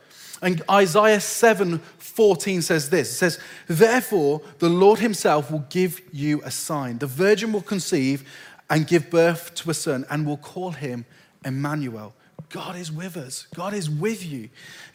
And 0.45 0.61
Isaiah 0.69 1.19
7 1.19 1.79
14 1.97 2.61
says 2.61 2.91
this 2.91 3.11
It 3.11 3.15
says, 3.15 3.39
Therefore, 3.67 4.41
the 4.59 4.69
Lord 4.69 4.99
himself 4.99 5.49
will 5.49 5.65
give 5.71 5.99
you 6.13 6.39
a 6.45 6.51
sign. 6.51 6.99
The 6.99 7.07
virgin 7.07 7.51
will 7.51 7.63
conceive 7.63 8.23
and 8.69 8.85
give 8.85 9.09
birth 9.09 9.55
to 9.55 9.71
a 9.71 9.73
son, 9.73 10.05
and 10.07 10.25
will 10.25 10.37
call 10.37 10.71
him 10.71 11.05
Emmanuel. 11.43 12.13
God 12.49 12.75
is 12.75 12.91
with 12.91 13.17
us, 13.17 13.47
God 13.55 13.73
is 13.73 13.89
with 13.89 14.23
you. 14.23 14.49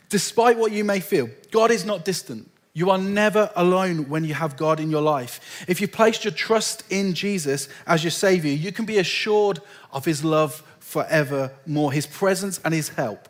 Despite 0.09 0.57
what 0.57 0.71
you 0.71 0.85
may 0.85 1.01
feel, 1.01 1.29
God 1.51 1.73
is 1.73 1.85
not 1.85 2.05
distant. 2.05 2.49
You 2.73 2.91
are 2.91 2.99
never 2.99 3.51
alone 3.57 4.09
when 4.09 4.23
you 4.23 4.35
have 4.35 4.57
God 4.57 4.79
in 4.79 4.89
your 4.89 5.03
life. 5.03 5.65
If 5.67 5.81
you've 5.81 5.91
placed 5.91 6.25
your 6.25 6.33
trust 6.33 6.85
in 6.91 7.13
Jesus 7.13 7.69
as 7.89 8.05
your 8.05 8.13
Savior, 8.13 8.53
you 8.53 8.71
can 8.71 8.85
be 8.85 8.99
assured 8.99 9.61
of 9.93 10.05
His 10.05 10.23
love 10.23 10.63
forevermore, 10.79 11.91
His 11.91 12.07
presence 12.07 12.61
and 12.65 12.73
His 12.73 12.91
help. 12.91 13.29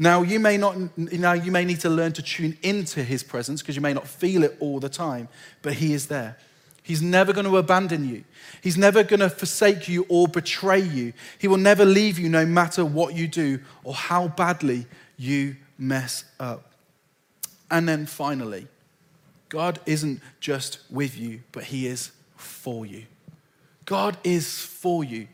Now, 0.00 0.22
you 0.22 0.40
may 0.40 0.56
not, 0.56 0.96
now 0.96 1.34
you 1.34 1.52
may 1.52 1.66
need 1.66 1.80
to 1.80 1.90
learn 1.90 2.14
to 2.14 2.22
tune 2.22 2.56
into 2.62 3.04
His 3.04 3.22
presence 3.22 3.60
because 3.60 3.76
you 3.76 3.82
may 3.82 3.92
not 3.92 4.08
feel 4.08 4.44
it 4.44 4.56
all 4.58 4.80
the 4.80 4.88
time, 4.88 5.28
but 5.60 5.74
He 5.74 5.92
is 5.92 6.06
there. 6.06 6.38
He's 6.82 7.02
never 7.02 7.34
going 7.34 7.44
to 7.44 7.58
abandon 7.58 8.08
you. 8.08 8.24
He's 8.62 8.78
never 8.78 9.04
going 9.04 9.20
to 9.20 9.28
forsake 9.28 9.90
you 9.90 10.06
or 10.08 10.26
betray 10.26 10.80
you. 10.80 11.12
He 11.38 11.48
will 11.48 11.58
never 11.58 11.84
leave 11.84 12.18
you 12.18 12.30
no 12.30 12.46
matter 12.46 12.82
what 12.82 13.14
you 13.14 13.28
do 13.28 13.60
or 13.84 13.92
how 13.92 14.28
badly 14.28 14.86
you 15.18 15.56
mess 15.76 16.24
up. 16.40 16.72
And 17.70 17.86
then 17.86 18.06
finally, 18.06 18.68
God 19.50 19.80
isn't 19.84 20.22
just 20.40 20.78
with 20.88 21.18
you, 21.18 21.42
but 21.52 21.64
He 21.64 21.86
is 21.86 22.10
for 22.36 22.86
you. 22.86 23.04
God 23.84 24.16
is 24.24 24.60
for 24.60 25.04
you. 25.04 25.28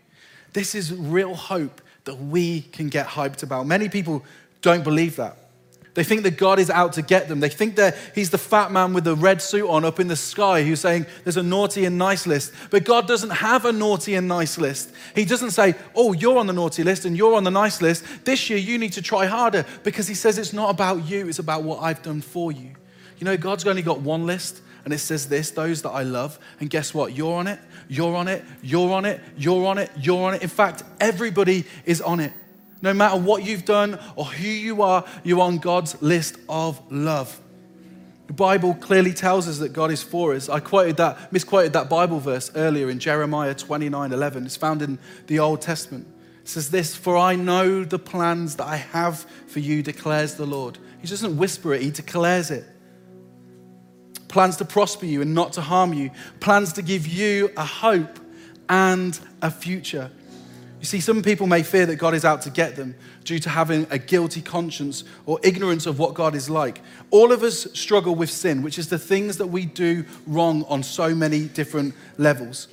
This 0.55 0.75
is 0.75 0.93
real 0.93 1.37
hope 1.37 1.81
that 2.03 2.17
we 2.17 2.63
can 2.63 2.89
get 2.89 3.07
hyped 3.07 3.45
about. 3.45 3.67
Many 3.67 3.89
people 3.89 4.25
don't 4.67 4.83
believe 4.83 5.15
that. 5.15 5.37
They 5.95 6.03
think 6.03 6.25
that 6.25 6.37
God 6.37 6.59
is 6.59 6.71
out 6.71 6.95
to 6.95 7.03
get 7.03 7.29
them. 7.29 7.39
They 7.39 7.49
think 7.49 7.77
that 7.77 7.97
He's 8.17 8.31
the 8.31 8.37
fat 8.37 8.73
man 8.73 8.93
with 8.95 9.05
the 9.05 9.15
red 9.15 9.41
suit 9.41 9.69
on 9.69 9.85
up 9.85 10.01
in 10.01 10.09
the 10.09 10.17
sky 10.17 10.65
who's 10.65 10.81
saying 10.81 11.07
there's 11.23 11.37
a 11.37 11.43
naughty 11.43 11.85
and 11.85 11.97
nice 11.97 12.27
list. 12.27 12.53
But 12.69 12.85
God 12.85 13.07
doesn't 13.07 13.31
have 13.31 13.65
a 13.65 13.73
naughty 13.73 14.17
and 14.17 14.27
nice 14.27 14.59
list. 14.59 14.93
He 15.15 15.25
doesn't 15.25 15.53
say, 15.53 15.77
oh, 15.95 16.13
you're 16.15 16.37
on 16.37 16.49
the 16.49 16.53
naughty 16.53 16.83
list 16.83 17.05
and 17.05 17.17
you're 17.17 17.35
on 17.37 17.45
the 17.45 17.51
nice 17.53 17.81
list. 17.81 18.05
This 18.25 18.51
year 18.51 18.59
you 18.59 18.77
need 18.77 18.95
to 18.95 19.03
try 19.03 19.27
harder 19.27 19.65
because 19.85 20.09
He 20.09 20.15
says 20.15 20.37
it's 20.37 20.53
not 20.53 20.71
about 20.71 21.07
you, 21.07 21.29
it's 21.29 21.39
about 21.39 21.63
what 21.63 21.81
I've 21.81 22.03
done 22.03 22.21
for 22.21 22.51
you. 22.51 22.75
You 23.19 23.25
know, 23.25 23.37
God's 23.37 23.65
only 23.69 23.83
got 23.83 24.01
one 24.01 24.27
list 24.27 24.63
and 24.85 24.93
it 24.93 24.99
says 24.99 25.29
this 25.29 25.53
those 25.53 25.83
that 25.83 25.91
I 25.91 26.03
love. 26.03 26.41
And 26.59 26.69
guess 26.69 26.93
what? 26.93 27.15
You're 27.15 27.37
on 27.37 27.47
it, 27.47 27.61
you're 27.89 28.17
on 28.17 28.27
it, 28.27 28.45
you're 28.63 28.93
on 28.93 29.05
it, 29.05 29.21
you're 29.39 29.65
on 29.65 29.79
it, 29.79 29.91
you're 29.97 30.25
on 30.25 30.35
it. 30.35 30.43
In 30.43 30.49
fact, 30.49 30.83
everybody 31.01 31.65
is 31.85 32.03
on 32.03 32.19
it. 32.19 32.33
No 32.83 32.93
matter 32.93 33.17
what 33.17 33.45
you've 33.45 33.65
done 33.65 33.99
or 34.17 34.25
who 34.25 34.49
you 34.49 34.83
are, 34.83 35.05
you're 35.25 35.41
on 35.41 35.59
God's 35.59 36.01
list 36.03 36.37
of 36.49 36.81
love. 36.91 37.41
The 38.27 38.33
Bible 38.33 38.75
clearly 38.75 39.13
tells 39.13 39.47
us 39.49 39.59
that 39.59 39.73
God 39.73 39.91
is 39.91 40.03
for 40.03 40.35
us. 40.35 40.49
I 40.49 40.61
quoted 40.61 40.97
that, 40.97 41.33
misquoted 41.33 41.73
that 41.75 41.89
Bible 41.89 42.19
verse 42.19 42.51
earlier 42.55 42.91
in 42.91 42.99
Jeremiah 42.99 43.55
29 43.55 44.13
11. 44.13 44.47
It's 44.47 44.57
found 44.57 44.83
in 44.83 44.99
the 45.29 45.39
Old 45.39 45.63
Testament. 45.63 46.09
It 46.43 46.49
says 46.49 46.71
this 46.71 46.95
For 46.95 47.17
I 47.17 47.37
know 47.37 47.85
the 47.85 47.99
plans 47.99 48.57
that 48.57 48.67
I 48.67 48.77
have 48.77 49.21
for 49.47 49.61
you, 49.61 49.83
declares 49.83 50.35
the 50.35 50.47
Lord. 50.47 50.79
He 51.01 51.07
doesn't 51.07 51.37
whisper 51.37 51.73
it, 51.73 51.83
he 51.83 51.91
declares 51.91 52.51
it. 52.51 52.65
Plans 54.29 54.57
to 54.57 54.65
prosper 54.65 55.07
you 55.07 55.23
and 55.23 55.35
not 55.35 55.53
to 55.53 55.61
harm 55.61 55.93
you, 55.93 56.11
plans 56.41 56.73
to 56.75 56.83
give 56.83 57.07
you 57.07 57.53
a 57.57 57.65
hope 57.65 58.19
and 58.69 59.19
a 59.41 59.51
future. 59.53 60.11
You 60.81 60.87
see, 60.87 61.01
some 61.01 61.23
people 61.23 61.47
may 61.47 61.63
fear 61.63 61.87
that 61.87 61.97
God 61.97 62.15
is 62.15 62.25
out 62.25 62.43
to 62.43 62.51
get 62.51 62.77
them 62.77 62.95
due 63.25 63.39
to 63.39 63.49
having 63.49 63.87
a 63.91 63.99
guilty 63.99 64.43
conscience 64.43 65.05
or 65.25 65.41
ignorance 65.43 65.87
of 65.87 65.99
what 65.99 66.15
God 66.15 66.35
is 66.35 66.51
like. 66.51 66.81
All 67.11 67.33
of 67.33 67.43
us 67.43 67.67
struggle 67.73 68.15
with 68.15 68.31
sin, 68.31 68.63
which 68.63 68.79
is 68.79 68.89
the 68.89 68.99
things 68.99 69.39
that 69.39 69.47
we 69.47 69.65
do 69.65 70.05
wrong 70.27 70.65
on 70.65 70.83
so 70.83 71.15
many 71.15 71.47
different 71.47 71.95
levels. 72.19 72.69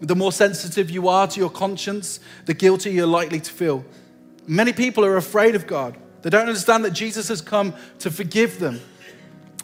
The 0.00 0.16
more 0.16 0.32
sensitive 0.32 0.90
you 0.90 1.08
are 1.08 1.26
to 1.26 1.40
your 1.40 1.50
conscience, 1.50 2.20
the 2.46 2.54
guiltier 2.54 2.92
you're 2.92 3.06
likely 3.06 3.40
to 3.40 3.52
feel. 3.52 3.84
Many 4.46 4.72
people 4.72 5.04
are 5.04 5.16
afraid 5.16 5.54
of 5.54 5.66
God. 5.66 5.96
They 6.22 6.30
don't 6.30 6.48
understand 6.48 6.84
that 6.84 6.92
Jesus 6.92 7.28
has 7.28 7.40
come 7.42 7.74
to 7.98 8.10
forgive 8.10 8.58
them, 8.58 8.80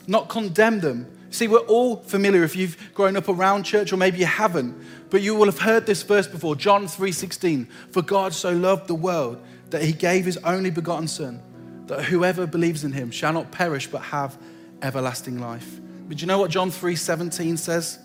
not 0.07 0.29
condemn 0.29 0.81
them. 0.81 1.07
See, 1.31 1.49
we're 1.49 1.59
all 1.59 1.97
familiar 1.97 2.45
if 2.45 2.55
you've 2.55 2.77
grown 2.95 3.17
up 3.17 3.29
around 3.29 3.65
church 3.65 3.93
or 3.93 3.97
maybe 3.97 4.19
you 4.19 4.27
haven't 4.27 4.75
but 5.11 5.23
you 5.23 5.35
will 5.35 5.47
have 5.47 5.59
heard 5.59 5.87
this 5.87 6.03
verse 6.03 6.27
before, 6.27 6.57
John 6.57 6.87
3:16. 6.87 7.69
For 7.91 8.03
God 8.03 8.35
so 8.35 8.51
loved 8.51 8.89
the 8.89 8.95
world 8.95 9.39
that 9.71 9.83
he 9.83 9.93
gave 9.93 10.25
his 10.25 10.37
only 10.39 10.71
begotten 10.71 11.09
son, 11.09 11.41
that 11.87 12.05
whoever 12.05 12.47
believes 12.47 12.85
in 12.85 12.93
him 12.93 13.11
shall 13.11 13.33
not 13.33 13.51
perish 13.51 13.87
but 13.87 14.03
have 14.03 14.37
everlasting 14.83 15.41
life. 15.41 15.81
But 16.09 16.21
you 16.21 16.27
know 16.27 16.39
what 16.39 16.51
John 16.51 16.71
3:17 16.71 17.57
says? 17.57 17.99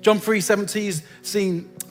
John 0.00 0.20
3:17 0.20 1.02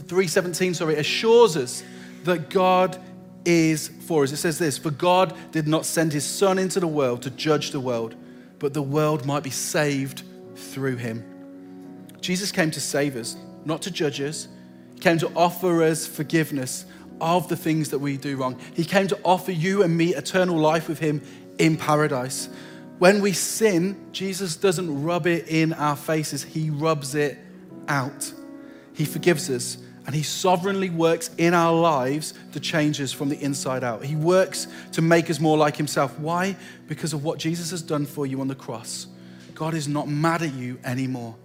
3:17 0.06 0.76
sorry 0.76 0.96
assures 0.96 1.58
us 1.58 1.84
that 2.24 2.50
God 2.50 2.98
is 3.46 3.90
for 4.08 4.24
us. 4.24 4.32
It 4.32 4.38
says 4.38 4.58
this, 4.58 4.78
for 4.78 4.92
God 4.92 5.34
did 5.52 5.68
not 5.68 5.86
send 5.86 6.14
his 6.14 6.24
son 6.24 6.58
into 6.58 6.80
the 6.80 6.88
world 6.88 7.24
to 7.24 7.30
judge 7.30 7.72
the 7.72 7.80
world, 7.80 8.16
but 8.60 8.74
the 8.74 8.82
world 8.82 9.26
might 9.26 9.44
be 9.44 9.50
saved 9.50 10.24
through 10.64 10.98
him. 10.98 11.24
Jesus 12.22 12.52
came 12.52 12.72
to 12.72 12.82
save 12.82 13.16
us, 13.16 13.36
not 13.66 13.82
to 13.84 13.92
judge 13.92 14.22
us. 14.22 14.48
He 14.96 15.00
came 15.00 15.18
to 15.20 15.32
offer 15.36 15.84
us 15.84 16.08
forgiveness 16.08 16.86
of 17.20 17.48
the 17.48 17.56
things 17.56 17.90
that 17.90 18.00
we 18.00 18.18
do 18.18 18.38
wrong. 18.38 18.60
He 18.74 18.86
came 18.86 19.08
to 19.08 19.20
offer 19.24 19.52
you 19.52 19.84
and 19.84 19.96
me 19.96 20.16
eternal 20.16 20.58
life 20.58 20.88
with 20.88 21.00
Him 21.00 21.22
in 21.58 21.78
paradise. 21.78 22.50
When 23.00 23.22
we 23.22 23.34
sin, 23.34 24.10
Jesus 24.12 24.56
doesn't 24.56 25.04
rub 25.04 25.28
it 25.28 25.48
in 25.48 25.74
our 25.74 25.96
faces, 25.96 26.44
He 26.44 26.70
rubs 26.70 27.16
it 27.16 27.38
out. 27.88 28.32
He 28.94 29.06
forgives 29.06 29.50
us 29.50 29.78
and 30.06 30.14
He 30.14 30.24
sovereignly 30.24 30.90
works 30.90 31.30
in 31.38 31.54
our 31.54 31.74
lives 31.74 32.34
to 32.52 32.60
change 32.60 33.00
us 33.02 33.12
from 33.12 33.30
the 33.30 33.42
inside 33.42 33.84
out. 33.84 34.04
He 34.04 34.16
works 34.16 34.68
to 34.94 35.02
make 35.02 35.30
us 35.30 35.40
more 35.40 35.58
like 35.58 35.76
Himself. 35.76 36.18
Why? 36.20 36.56
Because 36.88 37.14
of 37.14 37.24
what 37.24 37.40
Jesus 37.40 37.72
has 37.72 37.82
done 37.82 38.06
for 38.06 38.26
you 38.26 38.42
on 38.42 38.48
the 38.48 38.56
cross. 38.56 39.08
God 39.56 39.74
is 39.74 39.88
not 39.88 40.08
mad 40.08 40.42
at 40.42 40.54
you 40.54 40.80
anymore. 40.84 41.36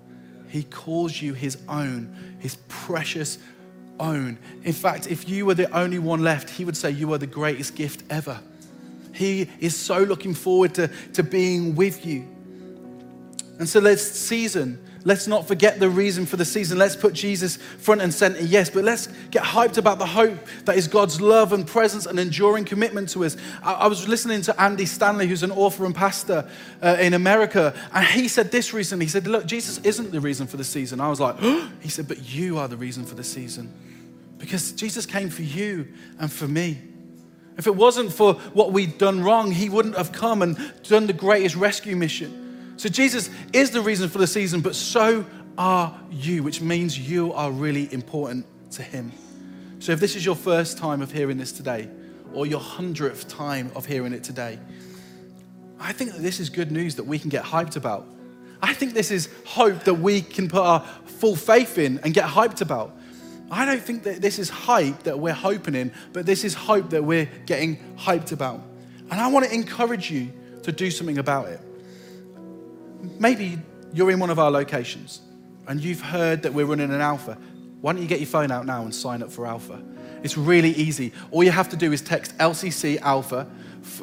He 0.49 0.62
calls 0.62 1.21
you 1.21 1.35
his 1.35 1.59
own, 1.68 2.37
his 2.38 2.57
precious 2.68 3.38
own. 4.01 4.38
In 4.64 4.73
fact, 4.73 5.07
if 5.07 5.29
you 5.29 5.47
were 5.47 5.55
the 5.55 5.71
only 5.77 5.99
one 5.99 6.23
left, 6.23 6.51
he 6.51 6.64
would 6.64 6.77
say 6.77 6.90
you 6.90 7.12
are 7.12 7.18
the 7.18 7.27
greatest 7.27 7.75
gift 7.75 8.03
ever. 8.11 8.40
He 9.12 9.49
is 9.61 9.77
so 9.77 9.99
looking 9.99 10.35
forward 10.35 10.75
to, 10.77 10.88
to 11.14 11.23
being 11.23 11.75
with 11.75 12.07
you. 12.07 12.27
And 13.59 13.68
so 13.68 13.81
let's 13.81 14.03
season 14.03 14.83
Let's 15.09 15.27
not 15.27 15.49
forget 15.49 15.81
the 15.81 15.88
reason 15.88 16.27
for 16.27 16.37
the 16.37 16.44
season. 16.44 16.77
Let's 16.77 16.94
put 16.94 17.14
Jesus 17.14 17.57
front 17.57 18.03
and 18.03 18.12
center, 18.12 18.42
yes, 18.42 18.68
but 18.68 18.85
let's 18.85 19.07
get 19.31 19.42
hyped 19.42 19.79
about 19.79 19.99
the 19.99 20.05
hope 20.05 20.37
that 20.66 20.77
is 20.77 20.87
God's 20.87 21.18
love 21.18 21.55
and 21.55 21.66
presence 21.66 22.05
and 22.05 22.21
enduring 22.21 22.66
commitment 22.66 23.09
to 23.11 23.25
us. 23.25 23.35
I, 23.62 23.87
was 23.87 24.07
listening 24.07 24.42
to 24.42 24.61
Andy 24.61 24.85
Stanley, 24.85 25.27
who's 25.27 25.42
an 25.42 25.51
author 25.51 25.87
and 25.87 25.94
pastor 25.94 26.47
uh, 26.83 26.99
in 27.01 27.14
America, 27.14 27.75
and 27.94 28.07
he 28.07 28.29
said 28.29 28.51
this 28.51 28.75
recently. 28.75 29.07
He 29.07 29.11
said, 29.11 29.27
Look, 29.27 29.47
Jesus 29.47 29.79
isn't 29.79 30.12
the 30.12 30.21
reason 30.21 30.47
for 30.47 30.59
the 30.59 30.64
season. 30.64 31.01
I 31.01 31.09
was 31.09 31.21
like, 31.21 31.37
oh. 31.40 31.73
He 31.81 31.88
said, 31.88 32.07
But 32.07 32.29
you 32.29 32.59
are 32.59 32.68
the 32.68 32.77
reason 32.77 33.07
for 33.07 33.14
the 33.14 33.25
season. 33.25 33.73
Because 34.37 34.73
Jesus 34.73 35.07
came 35.07 35.31
for 35.31 35.40
you 35.40 35.88
and 36.18 36.31
for 36.31 36.47
me. 36.47 36.83
If 37.57 37.66
it 37.66 37.75
wasn't 37.75 38.12
for 38.12 38.35
what 38.53 38.73
we'd 38.73 38.99
done 38.99 39.25
wrong, 39.25 39.53
he 39.53 39.71
wouldn't 39.71 39.97
have 39.97 40.12
come 40.12 40.42
and 40.42 40.59
done 40.83 41.07
the 41.07 41.14
greatest 41.14 41.57
rescue 41.57 41.97
mission. 41.97 42.47
So 42.79 42.88
Jesus 42.88 43.29
is 43.53 43.73
the 43.73 43.81
reason 43.81 44.09
for 44.09 44.19
the 44.19 44.27
season, 44.29 44.61
but 44.61 44.77
so 44.77 45.27
are 45.59 45.99
you, 46.12 46.45
which 46.45 46.61
means 46.61 46.97
you 46.97 47.33
are 47.33 47.51
really 47.51 47.93
important 47.93 48.47
to 48.71 48.85
him. 48.85 49.11
So 49.81 49.91
if 49.91 49.99
this 49.99 50.14
is 50.14 50.25
your 50.25 50.37
first 50.37 50.79
time 50.79 51.03
of 51.03 51.11
hearing 51.11 51.38
this 51.38 51.51
today, 51.51 51.88
or 52.33 52.47
your 52.47 52.61
hundredth 52.61 53.27
time 53.27 53.73
of 53.75 53.85
hearing 53.85 54.12
it 54.12 54.23
today, 54.23 54.61
I 55.81 55.93
think 55.93 56.12
that 56.12 56.23
this 56.23 56.38
is 56.38 56.51
good 56.51 56.71
news 56.71 56.95
that 56.95 57.05
we 57.05 57.19
can 57.19 57.31
get 57.31 57.43
hyped 57.43 57.75
about. 57.75 58.07
I 58.62 58.75
think 58.75 58.95
this 58.95 59.11
is 59.11 59.29
hope 59.45 59.83
that 59.85 59.95
we 59.95 60.21
can 60.21 60.49
put 60.49 60.62
our 60.62 60.81
full 61.05 61.35
faith 61.35 61.79
in 61.79 61.99
and 62.05 62.14
get 62.14 62.27
hyped 62.27 62.61
about. 62.61 62.97
I 63.51 63.64
don't 63.64 63.83
think 63.83 64.05
that 64.05 64.23
this 64.23 64.38
is 64.38 64.51
hype 64.51 65.03
that 65.03 65.19
we're 65.19 65.33
hoping 65.33 65.75
in, 65.75 65.91
but 66.12 66.27
this 66.27 66.45
is 66.45 66.55
hope 66.55 66.91
that 66.91 67.03
we're 67.03 67.29
getting 67.45 67.97
hyped 67.97 68.31
about. 68.31 68.62
And 69.11 69.21
I 69.21 69.27
want 69.27 69.47
to 69.47 69.53
encourage 69.53 70.12
you 70.12 70.33
to 70.62 70.71
do 70.71 70.93
something 70.93 71.19
about 71.19 71.49
it 71.49 71.61
maybe 73.18 73.58
you're 73.92 74.11
in 74.11 74.18
one 74.18 74.30
of 74.30 74.38
our 74.38 74.50
locations 74.50 75.20
and 75.66 75.80
you've 75.80 76.00
heard 76.00 76.42
that 76.42 76.52
we're 76.52 76.66
running 76.66 76.92
an 76.92 77.00
alpha. 77.00 77.38
Why 77.80 77.92
don't 77.92 78.02
you 78.02 78.08
get 78.08 78.20
your 78.20 78.28
phone 78.28 78.50
out 78.50 78.66
now 78.66 78.82
and 78.82 78.94
sign 78.94 79.22
up 79.22 79.30
for 79.30 79.46
alpha? 79.46 79.82
It's 80.22 80.37
really 80.37 80.70
easy. 80.70 81.12
All 81.30 81.44
you 81.44 81.50
have 81.50 81.68
to 81.70 81.76
do 81.76 81.92
is 81.92 82.00
text 82.02 82.37
LCC 82.38 83.00
alpha 83.00 83.48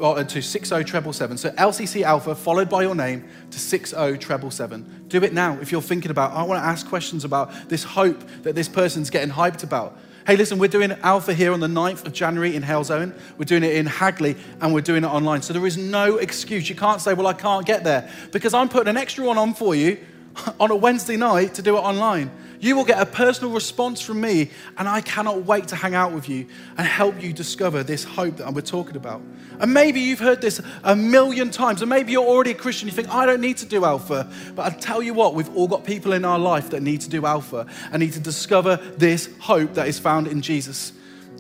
uh, 0.02 0.24
to 0.24 0.42
60777. 0.42 1.38
So 1.38 1.50
LCC 1.52 2.04
alpha 2.04 2.36
followed 2.36 2.70
by 2.70 2.84
your 2.84 2.96
name 2.96 3.28
to 3.52 3.60
60777. 3.60 5.06
Do 5.08 5.24
it 5.24 5.34
now 5.34 5.58
if 5.62 5.72
you're 5.72 5.82
thinking 5.82 6.12
about, 6.12 6.32
I 6.32 6.44
want 6.44 6.62
to 6.62 6.66
ask 6.66 6.88
questions 6.88 7.26
about 7.26 7.70
this 7.70 7.84
hope 7.84 8.24
that 8.44 8.56
this 8.56 8.70
person's 8.70 9.10
getting 9.10 9.34
hyped 9.34 9.64
about. 9.64 9.98
Hey, 10.26 10.38
listen, 10.38 10.58
we're 10.58 10.70
doing 10.70 10.92
Alpha 11.04 11.36
here 11.36 11.54
on 11.54 11.60
the 11.60 11.68
9th 11.68 12.08
of 12.08 12.12
January 12.12 12.56
in 12.56 12.64
Halesowen. 12.64 13.14
We're 13.38 13.46
doing 13.46 13.62
it 13.62 13.76
in 13.76 13.86
Hagley 13.86 14.36
and 14.60 14.74
we're 14.74 14.82
doing 14.82 15.04
it 15.04 15.08
online. 15.08 15.44
So 15.44 15.54
there 15.54 15.68
is 15.68 15.78
no 15.78 16.18
excuse. 16.18 16.68
You 16.68 16.74
can't 16.74 17.00
say, 17.00 17.14
well, 17.14 17.28
I 17.28 17.34
can't 17.34 17.64
get 17.64 17.84
there 17.84 18.10
because 18.32 18.56
I'm 18.56 18.68
putting 18.68 18.88
an 18.88 18.98
extra 18.98 19.24
one 19.24 19.38
on 19.38 19.54
for 19.54 19.76
you 19.76 20.00
on 20.60 20.72
a 20.72 20.76
Wednesday 20.76 21.16
night 21.16 21.54
to 21.54 21.62
do 21.62 21.78
it 21.78 21.82
online. 21.82 22.32
You 22.60 22.76
will 22.76 22.86
get 22.86 23.00
a 23.00 23.06
personal 23.06 23.52
response 23.54 24.02
from 24.02 24.22
me, 24.22 24.50
and 24.78 24.88
I 24.88 25.02
cannot 25.02 25.46
wait 25.46 25.68
to 25.70 25.76
hang 25.76 25.94
out 25.94 26.14
with 26.14 26.30
you 26.30 26.48
and 26.78 26.88
help 26.88 27.22
you 27.22 27.34
discover 27.34 27.84
this 27.84 28.04
hope 28.04 28.38
that 28.38 28.54
we're 28.54 28.62
talking 28.62 28.96
about. 28.96 29.22
And 29.60 29.74
maybe 29.74 30.00
you've 30.00 30.20
heard 30.20 30.42
this 30.42 30.62
a 30.84 30.96
million 30.96 31.52
times, 31.52 31.82
and 31.82 31.90
maybe 31.90 32.12
you're 32.12 32.26
already 32.26 32.52
a 32.52 32.56
Christian. 32.56 32.88
You 32.88 32.94
think, 32.94 33.10
I 33.10 33.26
don't 33.26 33.42
need 33.42 33.58
to 33.58 33.66
do 33.66 33.86
Alpha. 33.86 34.32
But 34.56 34.66
I 34.72 34.76
tell 34.76 35.02
you 35.02 35.14
what, 35.14 35.34
we've 35.34 35.56
all 35.56 35.68
got 35.68 35.86
people 35.86 36.14
in 36.14 36.26
our 36.26 36.40
life 36.40 36.70
that 36.72 36.82
need 36.82 37.02
to 37.02 37.10
do 37.10 37.26
Alpha 37.26 37.66
and 37.92 38.02
need 38.02 38.14
to 38.14 38.20
discover 38.20 38.78
this 38.98 39.30
hope 39.40 39.74
that 39.76 39.88
is 39.88 40.00
found 40.00 40.28
in 40.28 40.42
Jesus. 40.42 40.94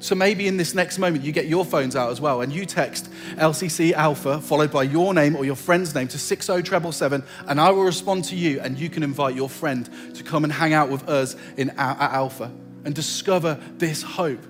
So 0.05 0.13
maybe 0.13 0.47
in 0.47 0.55
this 0.55 0.75
next 0.75 0.99
moment, 0.99 1.25
you 1.25 1.31
get 1.31 1.47
your 1.47 1.65
phones 1.65 1.95
out 1.95 2.11
as 2.11 2.21
well 2.21 2.41
and 2.41 2.53
you 2.53 2.67
text 2.67 3.11
LCC 3.37 3.91
Alpha 3.91 4.39
followed 4.39 4.71
by 4.71 4.83
your 4.83 5.15
name 5.15 5.35
or 5.35 5.45
your 5.45 5.55
friend's 5.55 5.95
name 5.95 6.07
to 6.09 6.19
60777, 6.19 7.23
and 7.47 7.59
I 7.59 7.71
will 7.71 7.81
respond 7.81 8.25
to 8.25 8.35
you, 8.35 8.59
and 8.59 8.77
you 8.77 8.87
can 8.87 9.01
invite 9.01 9.33
your 9.33 9.49
friend 9.49 9.89
to 10.13 10.23
come 10.23 10.43
and 10.43 10.53
hang 10.53 10.73
out 10.73 10.89
with 10.89 11.09
us 11.09 11.35
in, 11.57 11.71
at 11.71 12.11
Alpha 12.11 12.51
and 12.83 12.93
discover 12.93 13.59
this 13.77 14.03
hope. 14.03 14.45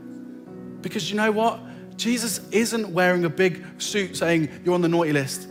Because 0.82 1.10
you 1.10 1.16
know 1.16 1.32
what? 1.32 1.62
Jesus 1.96 2.46
isn't 2.52 2.90
wearing 2.90 3.24
a 3.24 3.30
big 3.30 3.64
suit 3.82 4.18
saying 4.18 4.50
you're 4.66 4.74
on 4.74 4.82
the 4.82 4.90
naughty 4.90 5.14
list, 5.14 5.48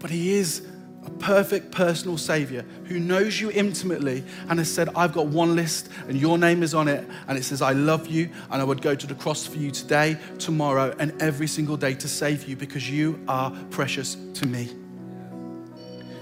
but 0.00 0.10
he 0.10 0.34
is 0.34 0.60
a 1.06 1.10
perfect 1.12 1.70
personal 1.70 2.18
Savior 2.18 2.64
who 2.84 2.98
knows 2.98 3.40
you 3.40 3.50
intimately 3.50 4.22
and 4.48 4.58
has 4.58 4.72
said, 4.72 4.90
I've 4.94 5.12
got 5.12 5.26
one 5.26 5.56
list 5.56 5.88
and 6.08 6.20
your 6.20 6.36
name 6.36 6.62
is 6.62 6.74
on 6.74 6.88
it. 6.88 7.08
And 7.26 7.38
it 7.38 7.44
says, 7.44 7.62
I 7.62 7.72
love 7.72 8.06
you 8.06 8.28
and 8.50 8.60
I 8.60 8.64
would 8.64 8.82
go 8.82 8.94
to 8.94 9.06
the 9.06 9.14
cross 9.14 9.46
for 9.46 9.56
you 9.56 9.70
today, 9.70 10.18
tomorrow, 10.38 10.94
and 10.98 11.20
every 11.22 11.46
single 11.46 11.76
day 11.76 11.94
to 11.94 12.08
save 12.08 12.48
you 12.48 12.56
because 12.56 12.90
you 12.90 13.18
are 13.28 13.50
precious 13.70 14.16
to 14.34 14.46
me. 14.46 14.70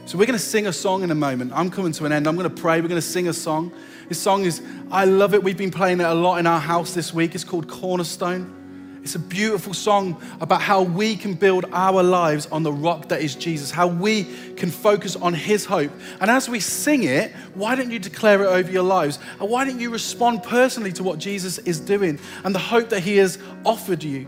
So 0.07 0.17
we're 0.17 0.27
going 0.27 0.39
to 0.39 0.45
sing 0.45 0.67
a 0.67 0.73
song 0.73 1.03
in 1.03 1.11
a 1.11 1.15
moment. 1.15 1.53
I'm 1.55 1.71
coming 1.71 1.93
to 1.93 2.07
an 2.07 2.13
end. 2.13 2.27
I'm 2.27 2.37
going 2.37 2.49
to 2.49 2.63
pray. 2.63 2.81
We're 2.81 2.89
going 2.89 3.01
to 3.01 3.07
sing 3.07 3.29
a 3.29 3.33
song. 3.33 3.73
This 4.09 4.19
song 4.19 4.47
is, 4.47 4.63
I 4.91 5.05
love 5.05 5.35
it. 5.35 5.43
We've 5.43 5.59
been 5.59 5.71
playing 5.71 6.01
it 6.01 6.07
a 6.07 6.15
lot 6.15 6.39
in 6.39 6.47
our 6.47 6.61
house 6.61 6.95
this 6.95 7.13
week. 7.13 7.35
It's 7.35 7.45
called 7.45 7.69
Cornerstone. 7.69 8.58
It's 9.03 9.15
a 9.15 9.19
beautiful 9.19 9.75
song 9.75 10.21
about 10.41 10.61
how 10.61 10.83
we 10.83 11.17
can 11.17 11.35
build 11.35 11.67
our 11.73 12.03
lives 12.03 12.47
on 12.47 12.63
the 12.63 12.73
rock 12.73 13.09
that 13.09 13.23
is 13.23 13.35
Jesus, 13.35 13.71
how 13.71 13.87
we 13.87 14.25
can 14.55 14.71
focus 14.71 15.17
on 15.17 15.35
His 15.35 15.65
hope. 15.65 15.93
And 16.21 16.31
as 16.31 16.49
we 16.49 16.61
sing 16.61 17.05
it, 17.05 17.33
why 17.55 17.75
don't 17.75 17.91
you 17.91 17.99
declare 17.99 18.43
it 18.43 18.49
over 18.49 18.71
your 18.71 18.83
lives? 18.83 19.19
And 19.41 19.49
why 19.49 19.65
don't 19.65 19.81
you 19.81 19.91
respond 19.91 20.43
personally 20.43 20.93
to 20.93 21.03
what 21.03 21.19
Jesus 21.19 21.59
is 21.59 21.81
doing 21.81 22.19
and 22.45 22.55
the 22.55 22.59
hope 22.59 22.89
that 22.91 23.01
He 23.01 23.17
has 23.19 23.39
offered 23.65 24.03
you? 24.03 24.25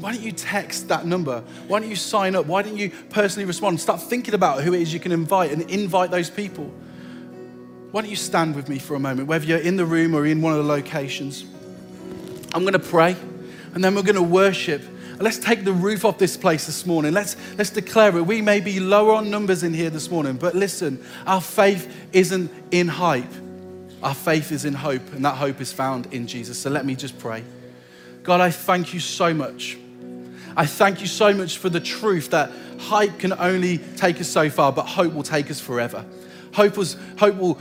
Why 0.00 0.12
don't 0.12 0.22
you 0.22 0.32
text 0.32 0.88
that 0.88 1.06
number? 1.06 1.42
Why 1.66 1.80
don't 1.80 1.88
you 1.88 1.96
sign 1.96 2.36
up? 2.36 2.46
Why 2.46 2.62
don't 2.62 2.76
you 2.76 2.90
personally 3.10 3.46
respond? 3.46 3.80
Start 3.80 4.00
thinking 4.00 4.34
about 4.34 4.62
who 4.62 4.74
it 4.74 4.82
is 4.82 4.92
you 4.92 5.00
can 5.00 5.12
invite 5.12 5.50
and 5.50 5.62
invite 5.70 6.10
those 6.10 6.30
people. 6.30 6.72
Why 7.90 8.02
don't 8.02 8.10
you 8.10 8.16
stand 8.16 8.54
with 8.54 8.68
me 8.68 8.78
for 8.78 8.94
a 8.94 9.00
moment, 9.00 9.26
whether 9.26 9.46
you're 9.46 9.58
in 9.58 9.76
the 9.76 9.86
room 9.86 10.14
or 10.14 10.26
in 10.26 10.42
one 10.42 10.52
of 10.52 10.58
the 10.58 10.70
locations? 10.70 11.44
I'm 12.52 12.62
going 12.62 12.74
to 12.74 12.78
pray 12.78 13.16
and 13.76 13.84
then 13.84 13.94
we're 13.94 14.02
going 14.02 14.14
to 14.16 14.22
worship. 14.22 14.82
Let's 15.18 15.36
take 15.36 15.62
the 15.62 15.72
roof 15.74 16.06
off 16.06 16.16
this 16.16 16.34
place 16.34 16.64
this 16.64 16.86
morning. 16.86 17.12
Let's, 17.12 17.36
let's 17.58 17.68
declare 17.68 18.16
it. 18.16 18.22
We 18.22 18.40
may 18.40 18.58
be 18.58 18.80
lower 18.80 19.12
on 19.12 19.30
numbers 19.30 19.62
in 19.62 19.74
here 19.74 19.90
this 19.90 20.10
morning, 20.10 20.38
but 20.38 20.54
listen, 20.54 21.04
our 21.26 21.42
faith 21.42 21.94
isn't 22.14 22.50
in 22.70 22.88
hype. 22.88 23.30
Our 24.02 24.14
faith 24.14 24.50
is 24.50 24.64
in 24.64 24.72
hope, 24.72 25.12
and 25.12 25.22
that 25.26 25.34
hope 25.34 25.60
is 25.60 25.74
found 25.74 26.06
in 26.14 26.26
Jesus. 26.26 26.58
So 26.58 26.70
let 26.70 26.86
me 26.86 26.94
just 26.94 27.18
pray. 27.18 27.44
God, 28.22 28.40
I 28.40 28.50
thank 28.50 28.94
you 28.94 29.00
so 29.00 29.34
much. 29.34 29.76
I 30.56 30.64
thank 30.64 31.02
you 31.02 31.06
so 31.06 31.34
much 31.34 31.58
for 31.58 31.68
the 31.68 31.80
truth 31.80 32.30
that 32.30 32.50
hype 32.78 33.18
can 33.18 33.34
only 33.34 33.76
take 33.76 34.22
us 34.22 34.28
so 34.28 34.48
far, 34.48 34.72
but 34.72 34.86
hope 34.86 35.12
will 35.12 35.22
take 35.22 35.50
us 35.50 35.60
forever. 35.60 36.02
Hope, 36.54 36.78
was, 36.78 36.96
hope 37.18 37.36
will 37.36 37.58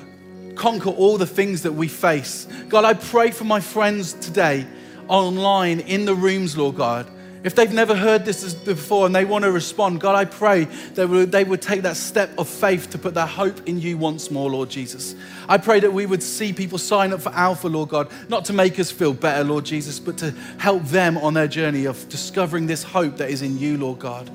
conquer 0.55 0.91
all 0.91 1.17
the 1.17 1.27
things 1.27 1.63
that 1.63 1.73
we 1.73 1.89
face. 1.89 2.47
God, 2.69 2.85
I 2.85 2.93
pray 2.93 3.31
for 3.31 3.43
my 3.43 3.59
friends 3.59 4.13
today 4.13 4.65
online 5.07 5.79
in 5.81 6.05
the 6.05 6.15
rooms, 6.15 6.57
Lord 6.57 6.75
God. 6.75 7.09
If 7.43 7.53
they've 7.53 7.71
never 7.71 7.95
heard 7.95 8.25
this 8.25 8.55
before 8.55 9.05
and 9.05 9.15
they 9.15 9.23
want 9.23 9.43
to 9.45 9.51
respond, 9.51 10.01
God, 10.01 10.15
I 10.15 10.25
pray 10.25 10.63
that 10.95 11.29
they 11.31 11.43
would 11.43 11.61
take 11.61 11.83
that 11.83 11.95
step 11.95 12.31
of 12.39 12.49
faith 12.49 12.89
to 12.89 12.97
put 12.97 13.13
their 13.13 13.27
hope 13.27 13.67
in 13.67 13.79
you 13.79 13.99
once 13.99 14.31
more, 14.31 14.49
Lord 14.49 14.71
Jesus. 14.71 15.13
I 15.47 15.59
pray 15.59 15.79
that 15.81 15.93
we 15.93 16.07
would 16.07 16.23
see 16.23 16.53
people 16.53 16.79
sign 16.79 17.13
up 17.13 17.21
for 17.21 17.29
Alpha, 17.29 17.67
Lord 17.67 17.89
God, 17.89 18.09
not 18.29 18.45
to 18.45 18.53
make 18.53 18.79
us 18.79 18.89
feel 18.89 19.13
better, 19.13 19.43
Lord 19.43 19.63
Jesus, 19.63 19.99
but 19.99 20.17
to 20.17 20.31
help 20.57 20.85
them 20.85 21.19
on 21.19 21.35
their 21.35 21.47
journey 21.47 21.85
of 21.85 22.09
discovering 22.09 22.65
this 22.65 22.81
hope 22.81 23.17
that 23.17 23.29
is 23.29 23.43
in 23.43 23.59
you, 23.59 23.77
Lord 23.77 23.99
God. 23.99 24.31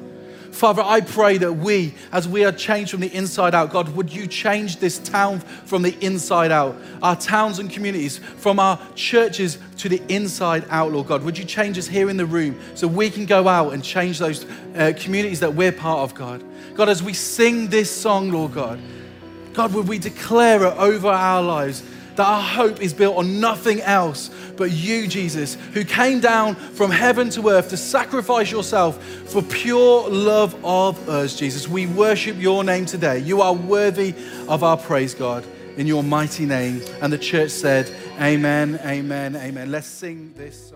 Father, 0.52 0.82
I 0.82 1.00
pray 1.00 1.38
that 1.38 1.52
we, 1.52 1.94
as 2.12 2.28
we 2.28 2.44
are 2.44 2.52
changed 2.52 2.90
from 2.90 3.00
the 3.00 3.14
inside 3.14 3.54
out, 3.54 3.70
God, 3.70 3.88
would 3.94 4.12
you 4.12 4.26
change 4.26 4.76
this 4.76 4.98
town 4.98 5.40
from 5.40 5.82
the 5.82 5.96
inside 6.04 6.50
out? 6.50 6.76
Our 7.02 7.16
towns 7.16 7.58
and 7.58 7.70
communities, 7.70 8.18
from 8.18 8.58
our 8.58 8.78
churches 8.94 9.58
to 9.78 9.88
the 9.88 10.02
inside 10.08 10.64
out, 10.68 10.92
Lord 10.92 11.06
God. 11.06 11.22
Would 11.22 11.38
you 11.38 11.44
change 11.44 11.78
us 11.78 11.86
here 11.86 12.10
in 12.10 12.16
the 12.16 12.26
room 12.26 12.58
so 12.74 12.88
we 12.88 13.10
can 13.10 13.26
go 13.26 13.48
out 13.48 13.72
and 13.72 13.82
change 13.82 14.18
those 14.18 14.44
uh, 14.74 14.92
communities 14.96 15.40
that 15.40 15.54
we're 15.54 15.72
part 15.72 16.00
of, 16.00 16.14
God? 16.14 16.44
God, 16.74 16.88
as 16.88 17.02
we 17.02 17.12
sing 17.12 17.68
this 17.68 17.90
song, 17.90 18.30
Lord 18.30 18.52
God, 18.52 18.80
God, 19.52 19.72
would 19.74 19.88
we 19.88 19.98
declare 19.98 20.64
it 20.64 20.76
over 20.76 21.08
our 21.08 21.42
lives 21.42 21.82
that 22.20 22.26
our 22.26 22.42
hope 22.42 22.82
is 22.82 22.92
built 22.92 23.16
on 23.16 23.40
nothing 23.40 23.80
else 23.80 24.28
but 24.58 24.70
you, 24.70 25.08
Jesus, 25.08 25.54
who 25.72 25.84
came 25.86 26.20
down 26.20 26.54
from 26.54 26.90
heaven 26.90 27.30
to 27.30 27.48
earth 27.48 27.70
to 27.70 27.78
sacrifice 27.78 28.50
yourself 28.50 29.02
for 29.02 29.40
pure 29.40 30.06
love 30.10 30.54
of 30.62 31.08
us, 31.08 31.34
Jesus. 31.34 31.66
We 31.66 31.86
worship 31.86 32.36
your 32.38 32.62
name 32.62 32.84
today. 32.84 33.20
You 33.20 33.40
are 33.40 33.54
worthy 33.54 34.14
of 34.48 34.62
our 34.62 34.76
praise, 34.76 35.14
God, 35.14 35.46
in 35.78 35.86
your 35.86 36.02
mighty 36.02 36.44
name. 36.44 36.82
And 37.00 37.10
the 37.10 37.16
church 37.16 37.52
said, 37.52 37.90
Amen, 38.20 38.78
amen, 38.84 39.34
amen. 39.34 39.70
Let's 39.70 39.86
sing 39.86 40.34
this. 40.36 40.69